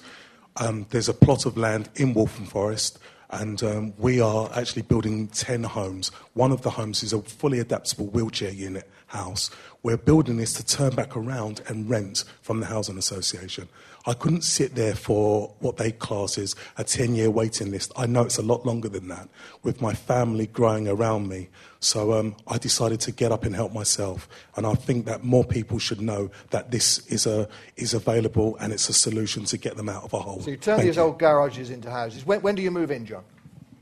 [0.58, 3.00] Um, there's a plot of land in Waltham Forest,
[3.30, 6.10] and um, we are actually building 10 homes.
[6.34, 9.50] One of the homes is a fully adaptable wheelchair unit house.
[9.84, 13.68] We're building this to turn back around and rent from the Housing Association.
[14.08, 17.92] I couldn't sit there for what they class as a 10 year waiting list.
[17.98, 19.28] I know it's a lot longer than that
[19.64, 21.50] with my family growing around me.
[21.82, 24.30] So um, I decided to get up and help myself.
[24.56, 28.72] And I think that more people should know that this is, a, is available and
[28.72, 30.40] it's a solution to get them out of a hole.
[30.40, 31.02] So you turn Thank these you.
[31.02, 32.26] old garages into houses.
[32.26, 33.26] When, when, do you move in, John?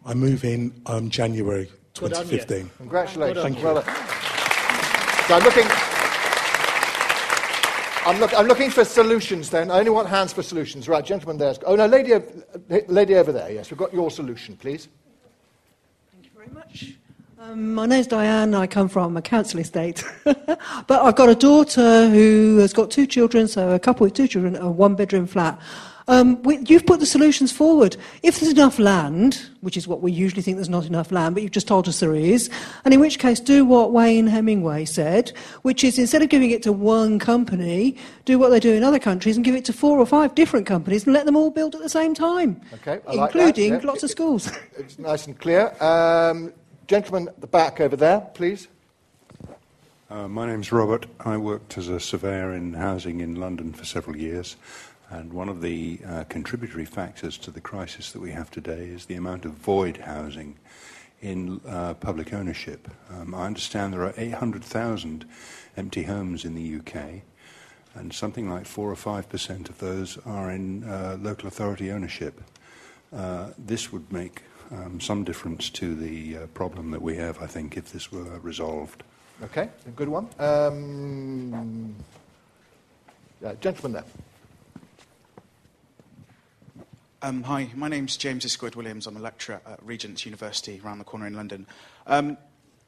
[0.07, 2.71] I move in um, January 2015.
[2.77, 3.43] Congratulations.
[3.43, 3.63] Thank you.
[3.63, 5.94] Well, so I'm looking.
[8.05, 9.71] I'm, look, I'm, looking for solutions then.
[9.71, 10.87] I only want hands for solutions.
[10.87, 11.55] Right, gentlemen there.
[11.65, 12.13] Oh, no, lady,
[12.87, 13.51] lady over there.
[13.51, 14.87] Yes, we've got your solution, please.
[16.13, 16.93] Thank you very much.
[17.39, 18.53] Um, my name's Diane.
[18.53, 20.03] I come from a council estate.
[20.23, 24.27] but I've got a daughter who has got two children, so a couple with two
[24.27, 25.59] children, a one bedroom flat.
[26.07, 27.97] Um, we, you've put the solutions forward.
[28.21, 31.41] If there's enough land, which is what we usually think there's not enough land, but
[31.41, 32.49] you've just told us there is,
[32.83, 35.31] and in which case do what Wayne Hemingway said,
[35.63, 38.99] which is instead of giving it to one company, do what they do in other
[38.99, 41.73] countries and give it to four or five different companies and let them all build
[41.73, 44.51] at the same time, okay, including like lots of schools.
[44.77, 45.73] It's nice and clear.
[45.81, 46.53] Um,
[46.87, 48.67] gentleman at the back over there, please.
[50.09, 51.07] Uh, my name's Robert.
[51.21, 54.55] I worked as a surveyor in housing in London for several years.
[55.15, 59.05] And one of the uh, contributory factors to the crisis that we have today is
[59.05, 60.57] the amount of void housing
[61.21, 62.89] in uh, public ownership.
[63.09, 65.25] Um, I understand there are 800,000
[65.77, 67.21] empty homes in the UK,
[67.95, 72.41] and something like 4 or 5% of those are in uh, local authority ownership.
[73.15, 77.47] Uh, this would make um, some difference to the uh, problem that we have, I
[77.47, 79.03] think, if this were resolved.
[79.41, 80.27] Okay, a good one.
[80.39, 81.95] Um,
[83.61, 84.24] gentleman there.
[87.25, 89.07] Um, hi, my name's James Isquid Williams.
[89.07, 91.65] I'm a lecturer at Regent's University around the corner in London.
[92.05, 92.37] Um,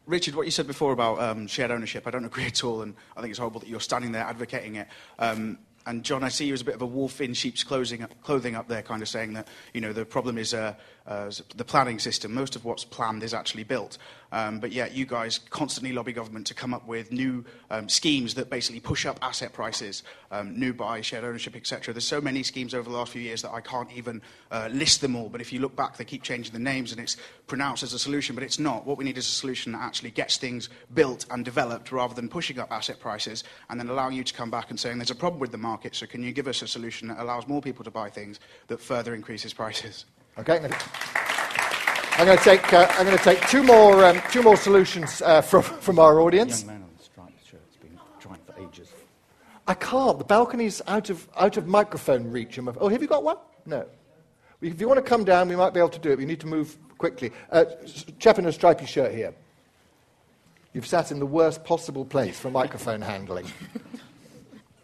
[0.05, 2.93] Richard, what you said before about um, shared ownership, I don't agree at all, and
[3.15, 4.89] I think it's horrible that you're standing there advocating it.
[5.17, 5.57] Um,
[5.87, 8.53] and John, I see you as a bit of a wolf in sheep's clothing, clothing
[8.53, 10.75] up there, kind of saying that you know the problem is uh,
[11.07, 12.33] uh, the planning system.
[12.33, 13.97] Most of what's planned is actually built.
[14.31, 18.33] Um, but yet, you guys constantly lobby government to come up with new um, schemes
[18.33, 21.93] that basically push up asset prices, um, new buy, shared ownership, etc.
[21.93, 24.99] There's so many schemes over the last few years that I can't even uh, list
[24.99, 25.29] them all.
[25.29, 27.15] But if you look back, they keep changing the names, and it's
[27.47, 28.85] pronounced as a solution, but it's not.
[28.85, 32.27] What we need is a solution that actually gets things built and developed, rather than
[32.27, 35.15] pushing up asset prices and then allowing you to come back and saying there's a
[35.15, 35.95] problem with the market.
[35.95, 38.81] So can you give us a solution that allows more people to buy things that
[38.81, 40.05] further increases prices?
[40.39, 40.59] Okay.
[42.19, 45.21] I'm going to take, uh, I'm going to take two, more, um, two more solutions
[45.21, 46.61] uh, from, from our audience.
[46.61, 48.91] Young man on the striped shirt's been trying for ages.
[49.67, 50.17] I can't.
[50.19, 52.59] The balcony's out of, out of microphone reach.
[52.59, 53.37] Oh, have you got one?
[53.65, 53.85] No.
[54.61, 56.17] If you want to come down, we might be able to do it.
[56.17, 57.31] We need to move quickly.
[57.51, 57.65] Uh,
[58.19, 59.33] chap in a stripy shirt here.
[60.73, 63.47] You've sat in the worst possible place for microphone handling.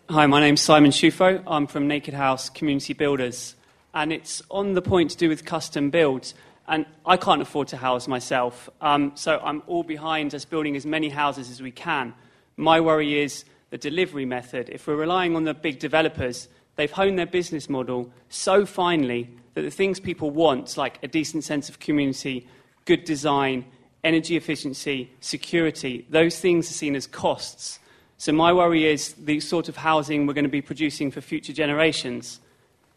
[0.10, 1.44] Hi, my name's Simon Shufo.
[1.46, 3.56] I'm from Naked House Community Builders
[3.94, 6.34] and it's on the point to do with custom builds.
[6.68, 10.86] And I can't afford to house myself, um, so I'm all behind us building as
[10.86, 12.14] many houses as we can.
[12.56, 14.70] My worry is the delivery method.
[14.70, 19.64] If we're relying on the big developers, they've honed their business model so finely that
[19.64, 22.48] the things people want, like a decent sense of community,
[22.86, 23.66] good design,
[24.04, 27.80] energy efficiency, security, those things are seen as costs.
[28.18, 31.54] So my worry is the sort of housing we're going to be producing for future
[31.54, 32.40] generations.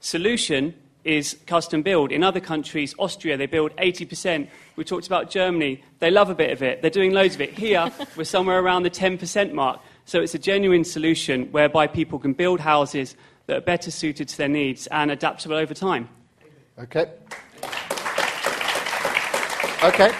[0.01, 0.74] Solution
[1.07, 2.11] is custom build.
[2.11, 4.48] In other countries, Austria, they build 80%.
[4.74, 5.82] We talked about Germany.
[6.00, 6.82] They love a bit of it.
[6.82, 7.57] They're doing loads of it.
[7.57, 9.80] Here, we're somewhere around the 10% mark.
[10.04, 14.36] So it's a genuine solution whereby people can build houses that are better suited to
[14.36, 16.09] their needs and adaptable over time.
[16.78, 17.11] Okay.
[19.84, 20.12] Okay.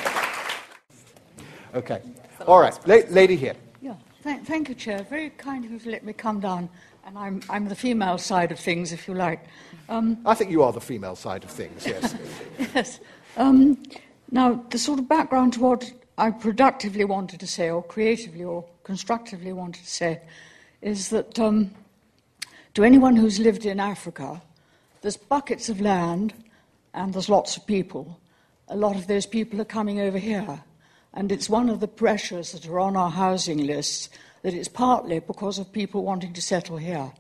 [1.75, 2.01] Okay.
[2.47, 3.55] All right, La- lady here.
[3.81, 5.05] Yeah, thank, thank you, Chair.
[5.11, 6.69] Very kind of you to let me come down.
[7.07, 9.45] And I'm, I'm the female side of things, if you like.
[9.89, 12.17] Um, I think you are the female side of things, yes.
[12.75, 13.01] yes.
[13.37, 13.81] Um,
[14.33, 18.65] now, the sort of background to what I productively wanted to say, or creatively or
[18.83, 20.21] constructively wanted to say,
[20.83, 21.71] is that um,
[22.75, 24.43] to anyone who's lived in Africa,
[25.03, 26.35] there's buckets of land
[26.93, 28.19] and there's lots of people.
[28.67, 30.61] A lot of those people are coming over here.
[31.15, 34.09] And it's one of the pressures that are on our housing lists
[34.47, 37.11] that it's partly because of people wanting to settle here.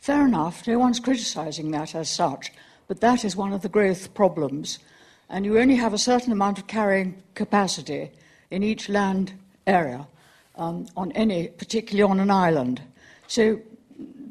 [0.00, 2.52] Fair enough, no one's criticising that as such,
[2.88, 4.78] but that is one of the growth problems.
[5.30, 8.10] And you only have a certain amount of carrying capacity
[8.50, 9.32] in each land
[9.66, 10.06] area,
[10.56, 12.82] um, on any, particularly on an island.
[13.28, 13.62] So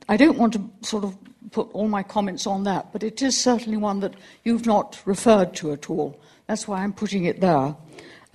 [0.07, 1.17] I don't want to sort of
[1.49, 5.55] put all my comments on that, but it is certainly one that you've not referred
[5.55, 6.21] to at all.
[6.45, 7.75] That's why I'm putting it there.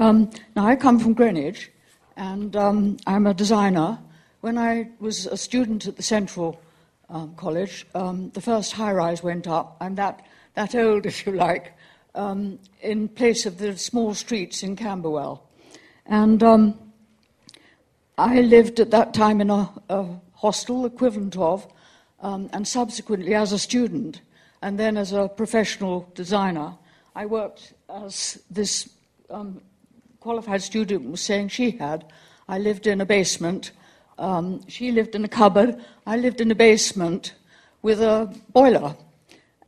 [0.00, 1.70] Um, now, I come from Greenwich,
[2.16, 4.00] and um, I'm a designer,
[4.40, 6.60] when I was a student at the Central
[7.08, 9.76] um, College, um, the first high rise went up.
[9.80, 10.24] I'm that,
[10.54, 11.74] that old, if you like,
[12.14, 15.44] um, in place of the small streets in Camberwell.
[16.06, 16.78] And um,
[18.16, 21.66] I lived at that time in a, a hostel equivalent of,
[22.20, 24.20] um, and subsequently as a student,
[24.62, 26.74] and then as a professional designer.
[27.14, 28.88] I worked as this
[29.30, 29.60] um,
[30.20, 32.04] qualified student was saying she had.
[32.48, 33.72] I lived in a basement
[34.18, 35.80] um, she lived in a cupboard.
[36.06, 37.34] I lived in a basement
[37.82, 38.96] with a boiler.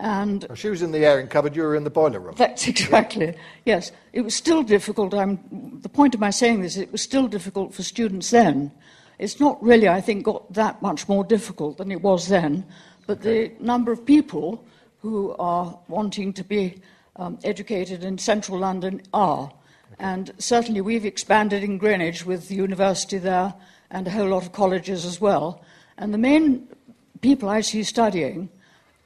[0.01, 2.35] And oh, she was in the airing cupboard, you were in the boiler room.
[2.37, 3.35] That's exactly,
[3.67, 3.93] yes.
[4.15, 5.13] It was still difficult.
[5.13, 8.73] I'm, the point of my saying this, it was still difficult for students then.
[9.19, 12.65] It's not really, I think, got that much more difficult than it was then,
[13.07, 13.49] but okay.
[13.49, 14.65] the number of people
[15.03, 16.81] who are wanting to be
[17.17, 19.45] um, educated in central London are.
[19.45, 19.97] Okay.
[19.99, 23.53] And certainly we've expanded in Greenwich with the university there
[23.91, 25.63] and a whole lot of colleges as well.
[25.99, 26.67] And the main
[27.21, 28.49] people I see studying,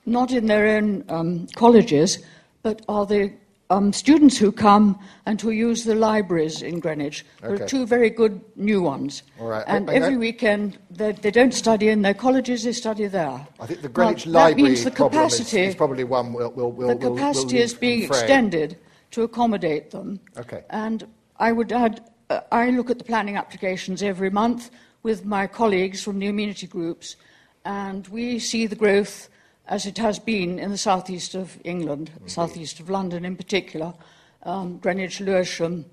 [0.07, 2.19] not in their own um, colleges,
[2.63, 3.33] but are the
[3.71, 7.25] um, students who come and who use the libraries in Greenwich.
[7.43, 7.55] Okay.
[7.55, 9.23] There are two very good new ones.
[9.41, 9.65] All right.
[9.67, 13.47] And I, I, every weekend, they, they, don't study in their colleges, they study there.
[13.59, 16.51] I think the Greenwich now, Library that means the capacity, is, is, probably one we'll,
[16.53, 18.79] we'll, we'll The capacity is being extended
[19.13, 20.21] to accommodate them.
[20.37, 20.63] Okay.
[20.71, 21.07] And
[21.39, 24.71] I would add uh, I look at the planning applications every month
[25.03, 27.17] with my colleagues from the amenity groups,
[27.65, 29.29] and we see the growth
[29.67, 32.31] as it has been in the southeast of England, Indeed.
[32.31, 33.95] southeast of London in particular,
[34.43, 35.85] um, Greenwich, Lewisham,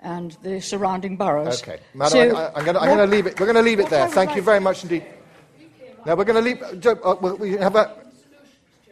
[0.00, 1.62] and the surrounding boroughs.
[1.62, 3.38] Okay, Madam, so I, am going to leave it.
[3.38, 4.08] We're going to leave it there.
[4.08, 5.04] Thank you very much indeed.
[6.06, 6.62] Now we're going to leave.
[6.62, 7.96] Uh, we have a.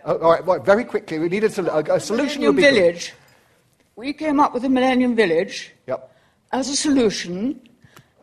[0.04, 1.18] Oh, all right, well, very quickly.
[1.18, 2.42] We need a, a, a solution.
[2.42, 3.14] Millennium Village.
[3.96, 5.72] We came up with the Millennium Village.
[5.86, 6.07] Yep
[6.52, 7.60] as a solution,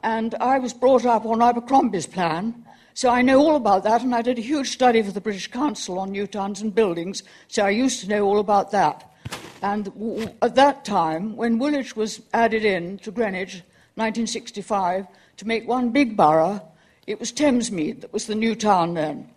[0.03, 4.15] and I was brought up on Abercrombie's plan, so I know all about that, and
[4.15, 7.65] I did a huge study for the British Council on new towns and buildings, so
[7.65, 9.11] I used to know all about that.
[9.61, 13.63] And w- at that time, when Woolwich was added in to Greenwich,
[13.95, 15.07] 1965,
[15.37, 16.61] to make one big borough,
[17.07, 19.29] it was Thamesmead that was the new town then.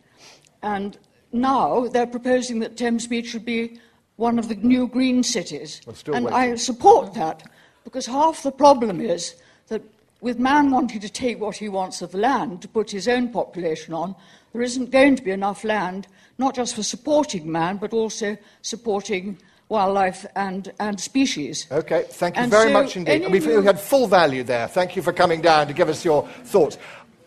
[0.62, 0.98] And
[1.32, 3.80] now they're proposing that Thamesmead should be
[4.16, 5.80] one of the new green cities.
[5.86, 6.32] and waiting.
[6.32, 7.42] I support that
[7.88, 9.34] because half the problem is
[9.68, 9.80] that
[10.20, 13.30] with man wanting to take what he wants of the land to put his own
[13.30, 14.14] population on,
[14.52, 19.38] there isn't going to be enough land, not just for supporting man, but also supporting
[19.70, 21.66] wildlife and, and species.
[21.72, 23.26] Okay, thank you and very so much indeed.
[23.30, 24.68] We've, we had full value there.
[24.68, 26.76] Thank you for coming down to give us your thoughts.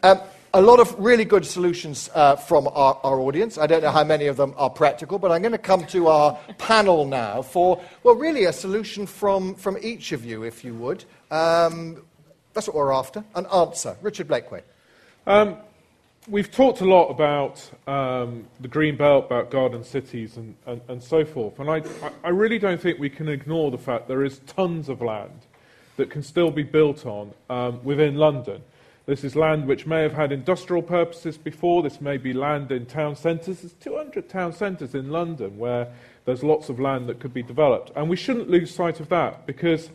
[0.03, 0.19] Um,
[0.53, 3.57] a lot of really good solutions uh, from our, our, audience.
[3.57, 6.07] I don't know how many of them are practical, but I'm going to come to
[6.07, 10.73] our panel now for, well, really a solution from, from each of you, if you
[10.75, 11.05] would.
[11.29, 12.03] Um,
[12.53, 13.95] that's what we're after an answer.
[14.01, 14.61] Richard Blakeway.
[15.25, 15.57] Um,
[16.27, 21.01] we've talked a lot about um, the green belt, about garden cities, and, and, and
[21.01, 21.59] so forth.
[21.59, 21.81] And I,
[22.25, 25.45] I really don't think we can ignore the fact there is tons of land
[25.95, 28.61] that can still be built on um, within London.
[29.05, 31.81] This is land which may have had industrial purposes before.
[31.81, 33.61] This may be land in town centres.
[33.61, 35.91] There's 200 town centres in London where
[36.25, 37.91] there's lots of land that could be developed.
[37.95, 39.89] And we shouldn't lose sight of that because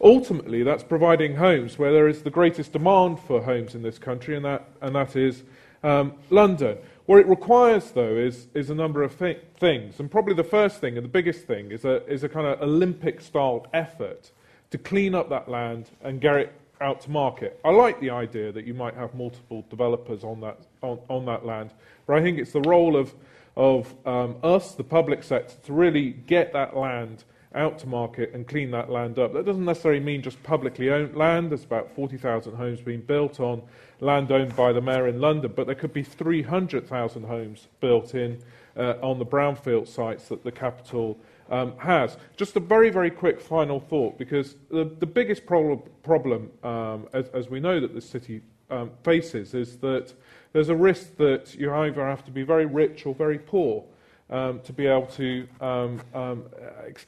[0.00, 4.36] ultimately that's providing homes where there is the greatest demand for homes in this country,
[4.36, 5.42] and that, and that is
[5.82, 6.78] um, London.
[7.06, 9.98] What it requires, though, is, is a number of th- things.
[9.98, 12.62] And probably the first thing and the biggest thing is a, is a kind of
[12.62, 14.30] Olympic style effort
[14.70, 16.52] to clean up that land and get it
[16.82, 17.60] out to market.
[17.64, 21.46] I like the idea that you might have multiple developers on that, on, on that
[21.46, 21.70] land,
[22.06, 23.14] but I think it's the role of,
[23.56, 27.24] of um, us, the public sector, to really get that land
[27.54, 29.32] out to market and clean that land up.
[29.32, 31.50] That doesn't necessarily mean just publicly owned land.
[31.50, 33.62] There's about 40,000 homes being built on
[34.00, 38.42] land owned by the mayor in London, but there could be 300,000 homes built in
[38.76, 41.18] uh, on the brownfield sites that the capital
[41.50, 42.16] um, has.
[42.36, 47.28] Just a very, very quick final thought, because the, the biggest pro- problem, um, as,
[47.28, 50.12] as, we know that the city um, faces, is that
[50.52, 53.84] there's a risk that you either have to be very rich or very poor
[54.30, 56.44] um, to be able to um, um,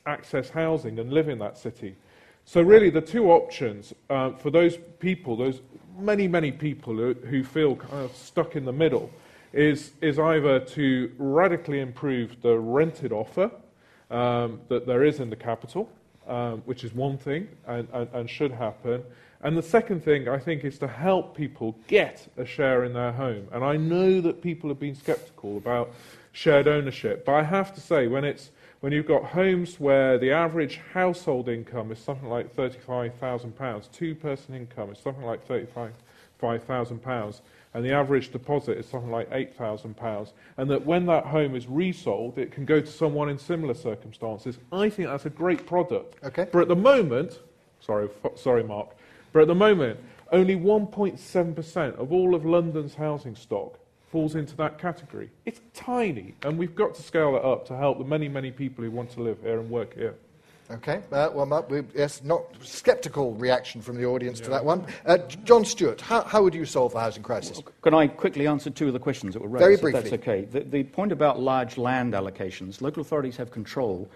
[0.07, 1.97] access housing and live in that city.
[2.45, 5.62] So, really, the two options uh, for those people, those
[5.99, 9.11] many, many people who, who feel kind of stuck in the middle,
[9.55, 13.51] is, is either to radically improve the rented offer
[14.11, 15.89] um, that there is in the capital,
[16.27, 19.03] um, which is one thing and, and, and should happen.
[19.43, 23.13] And the second thing, I think, is to help people get a share in their
[23.13, 23.47] home.
[23.53, 25.93] And I know that people have been skeptical about
[26.33, 28.51] shared ownership, but I have to say, when, it's,
[28.81, 34.55] when you've got homes where the average household income is something like £35,000, two person
[34.55, 37.41] income is something like £35,000,
[37.75, 42.39] and the average deposit is something like £8,000, and that when that home is resold,
[42.39, 46.22] it can go to someone in similar circumstances, I think that's a great product.
[46.25, 46.47] Okay.
[46.51, 47.41] But at the moment,
[47.81, 48.91] sorry, f- sorry, Mark,
[49.33, 49.99] but at the moment,
[50.31, 53.79] only 1.7% of all of London's housing stock
[54.11, 55.29] falls into that category.
[55.45, 58.85] It's tiny, and we've got to scale it up to help the many, many people
[58.85, 60.14] who want to live here and work here.
[60.71, 64.45] Okay, uh, well, Mark, we, yes, not sceptical reaction from the audience yeah.
[64.47, 64.87] to that one.
[65.05, 67.61] Uh, John Stewart, how, how, would you solve the housing crisis?
[67.83, 69.62] Can I quickly answer two of the questions that were raised?
[69.62, 70.01] Very briefly.
[70.01, 70.47] that's okay.
[70.47, 74.09] The, the, point about large land allocations, local authorities have control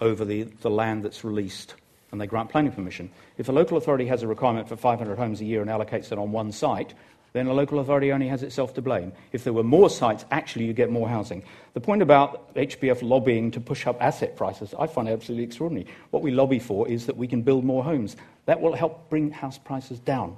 [0.00, 1.76] over the, the land that's released
[2.10, 3.10] and they grant planning permission.
[3.38, 6.18] If a local authority has a requirement for 500 homes a year and allocates it
[6.18, 6.94] on one site,
[7.32, 9.12] then a local authority only has itself to blame.
[9.32, 11.42] If there were more sites, actually you get more housing.
[11.72, 15.86] The point about HBF lobbying to push up asset prices, I find absolutely extraordinary.
[16.10, 18.16] What we lobby for is that we can build more homes.
[18.44, 20.36] That will help bring house prices down.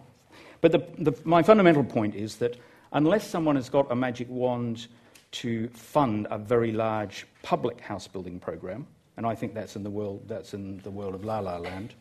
[0.60, 2.56] But the, the, my fundamental point is that
[2.92, 4.86] unless someone has got a magic wand
[5.32, 8.86] to fund a very large public house building program,
[9.16, 11.94] and I think that's in the world, that's in the world of La La Land,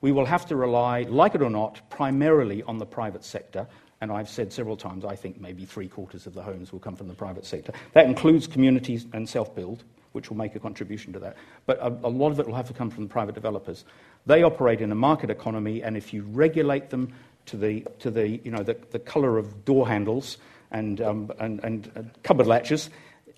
[0.00, 3.66] we will have to rely, like it or not, primarily on the private sector
[4.00, 6.96] and I've said several times, I think maybe three quarters of the homes will come
[6.96, 7.72] from the private sector.
[7.92, 11.36] That includes communities and self build, which will make a contribution to that.
[11.66, 13.84] But a, a, lot of it will have to come from the private developers.
[14.26, 17.12] They operate in a market economy, and if you regulate them
[17.46, 20.38] to the, to the, you know, the, the colour of door handles
[20.70, 22.88] and, um, and, and uh, cupboard latches,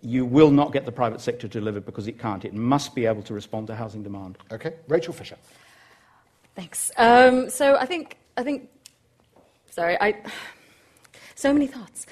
[0.00, 2.44] you will not get the private sector to deliver because it can't.
[2.44, 4.38] It must be able to respond to housing demand.
[4.50, 4.74] Okay.
[4.88, 5.36] Rachel Fisher.
[6.54, 6.90] Thanks.
[6.96, 8.68] Um, so I think, I think
[9.72, 10.14] Sorry, I.
[11.34, 12.06] So many thoughts.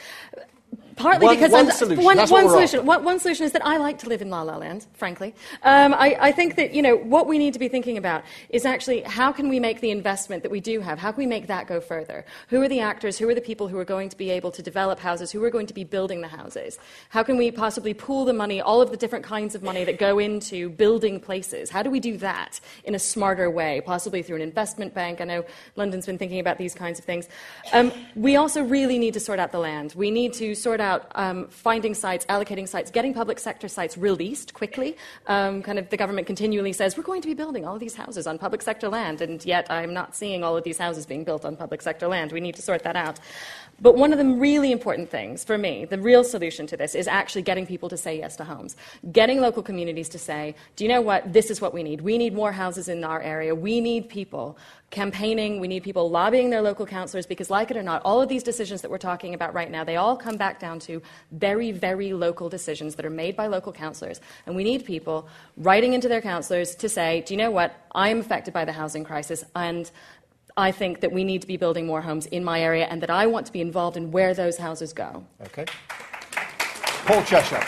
[1.00, 2.04] Partly one, because one solution.
[2.04, 2.86] One, one solution.
[2.86, 4.86] One, solution is that I like to live in La La Land.
[4.92, 8.22] Frankly, um, I, I, think that you know what we need to be thinking about
[8.50, 10.98] is actually how can we make the investment that we do have?
[10.98, 12.26] How can we make that go further?
[12.48, 13.18] Who are the actors?
[13.18, 15.32] Who are the people who are going to be able to develop houses?
[15.32, 16.78] Who are going to be building the houses?
[17.08, 19.98] How can we possibly pool the money, all of the different kinds of money that
[19.98, 21.70] go into building places?
[21.70, 23.80] How do we do that in a smarter way?
[23.80, 25.22] Possibly through an investment bank.
[25.22, 25.44] I know
[25.76, 27.28] London's been thinking about these kinds of things.
[27.72, 29.94] Um, we also really need to sort out the land.
[29.96, 30.89] We need to sort out.
[31.14, 34.96] Um, finding sites, allocating sites, getting public sector sites released quickly.
[35.26, 37.94] Um, kind of the government continually says, we're going to be building all of these
[37.94, 41.24] houses on public sector land, and yet I'm not seeing all of these houses being
[41.24, 42.32] built on public sector land.
[42.32, 43.18] We need to sort that out.
[43.80, 47.08] But one of the really important things for me, the real solution to this, is
[47.08, 48.76] actually getting people to say yes to homes.
[49.12, 51.32] Getting local communities to say, do you know what?
[51.32, 52.00] This is what we need.
[52.00, 53.54] We need more houses in our area.
[53.54, 54.58] We need people
[54.90, 55.60] campaigning.
[55.60, 58.42] We need people lobbying their local councillors because, like it or not, all of these
[58.42, 61.00] decisions that we're talking about right now, they all come back down to
[61.32, 64.20] very, very local decisions that are made by local councillors.
[64.46, 67.72] And we need people writing into their councillors to say, do you know what?
[67.92, 69.90] I am affected by the housing crisis and
[70.60, 73.10] I think that we need to be building more homes in my area and that
[73.10, 75.24] I want to be involved in where those houses go.
[75.46, 75.64] Okay.
[77.06, 77.64] Paul Cheshire.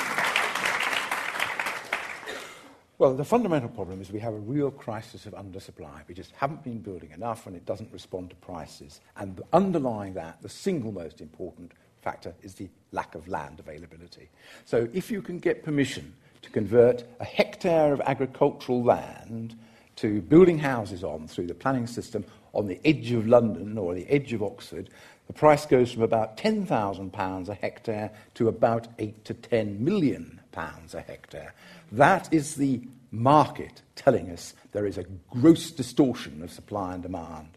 [2.99, 6.07] Well, the fundamental problem is we have a real crisis of undersupply.
[6.07, 9.01] We just haven't been building enough and it doesn't respond to prices.
[9.17, 11.73] And underlying that, the single most important
[12.03, 14.29] factor is the lack of land availability.
[14.67, 19.57] So if you can get permission to convert a hectare of agricultural land
[20.03, 22.25] to building houses on through the planning system
[22.55, 24.91] on the edge of London or the edge of Oxford,
[25.29, 30.95] the price goes from about £10,000 a hectare to about 8 to 10 million pounds
[30.95, 31.55] a hectare.
[31.93, 32.81] That is the
[33.13, 37.51] market telling us there is a gross distortion of supply and demand.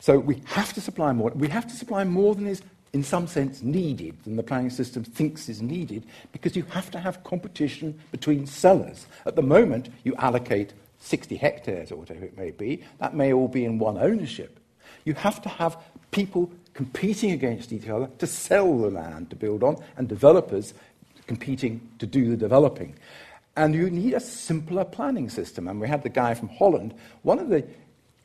[0.00, 1.30] So we have to supply more.
[1.36, 5.04] We have to supply more than is in some sense needed than the planning system
[5.04, 9.06] thinks is needed because you have to have competition between sellers.
[9.24, 12.82] At the moment, you allocate 60 hectares or whatever it may be.
[12.98, 14.58] That may all be in one ownership.
[15.04, 15.76] You have to have
[16.10, 20.74] people competing against each other to sell the land to build on, and developers
[21.26, 22.94] competing to do the developing.
[23.56, 25.66] And you need a simpler planning system.
[25.66, 26.94] And we had the guy from Holland.
[27.22, 27.66] One of the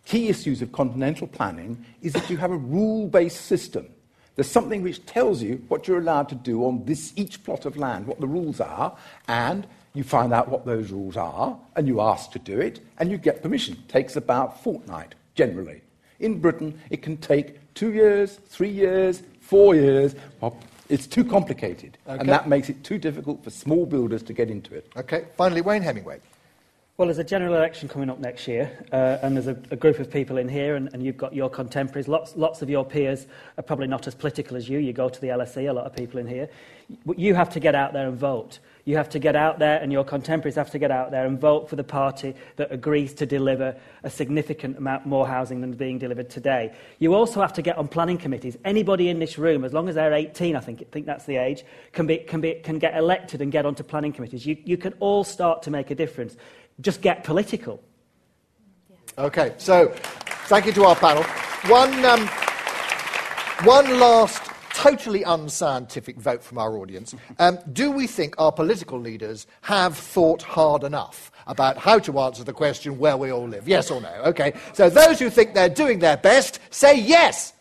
[0.05, 3.87] key issues of continental planning is that you have a rule based system.
[4.35, 7.77] There's something which tells you what you're allowed to do on this each plot of
[7.77, 12.01] land, what the rules are, and you find out what those rules are, and you
[12.01, 13.73] ask to do it, and you get permission.
[13.73, 15.81] It takes about a fortnight, generally.
[16.19, 20.15] In Britain, it can take two years, three years, four years.
[20.87, 22.19] It's too complicated, okay.
[22.19, 24.91] and that makes it too difficult for small builders to get into it.
[24.95, 26.19] Okay, finally, Wayne Hemingway.
[26.97, 29.97] Well, there's a general election coming up next year, uh, and there's a, a, group
[29.99, 32.07] of people in here, and, and, you've got your contemporaries.
[32.07, 33.25] Lots, lots of your peers
[33.57, 34.77] are probably not as political as you.
[34.77, 36.47] You go to the LSE, a lot of people in here.
[37.17, 38.59] You have to get out there and vote.
[38.85, 41.39] You have to get out there, and your contemporaries have to get out there and
[41.39, 45.75] vote for the party that agrees to deliver a significant amount more housing than is
[45.75, 46.73] being delivered today.
[46.99, 48.57] You also have to get on planning committees.
[48.65, 51.37] Anybody in this room, as long as they're 18, I think, I think that's the
[51.37, 54.45] age, can, be, can, be, can get elected and get onto planning committees.
[54.45, 56.35] You, you can all start to make a difference.
[56.79, 57.81] Just get political.
[59.17, 59.93] Okay, so
[60.47, 61.23] thank you to our panel.
[61.69, 62.27] One, um,
[63.63, 67.15] one last totally unscientific vote from our audience.
[67.39, 72.43] Um, do we think our political leaders have thought hard enough about how to answer
[72.43, 73.67] the question where we all live?
[73.67, 74.13] Yes or no?
[74.25, 74.53] Okay.
[74.73, 77.53] So those who think they're doing their best, say yes.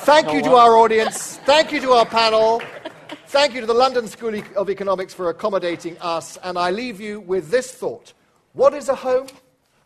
[0.00, 1.36] Thank you to our audience.
[1.44, 2.62] Thank you to our panel.
[3.28, 6.36] Thank you to the London School of Economics for accommodating us.
[6.42, 8.12] And I leave you with this thought
[8.54, 9.28] What is a home?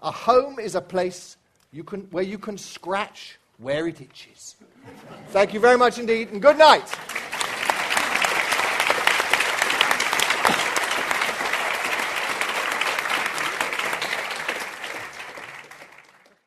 [0.02, 1.36] A home is a place
[1.72, 4.56] you can, where you can scratch where it itches.
[5.28, 6.86] Thank you very much indeed, and good night.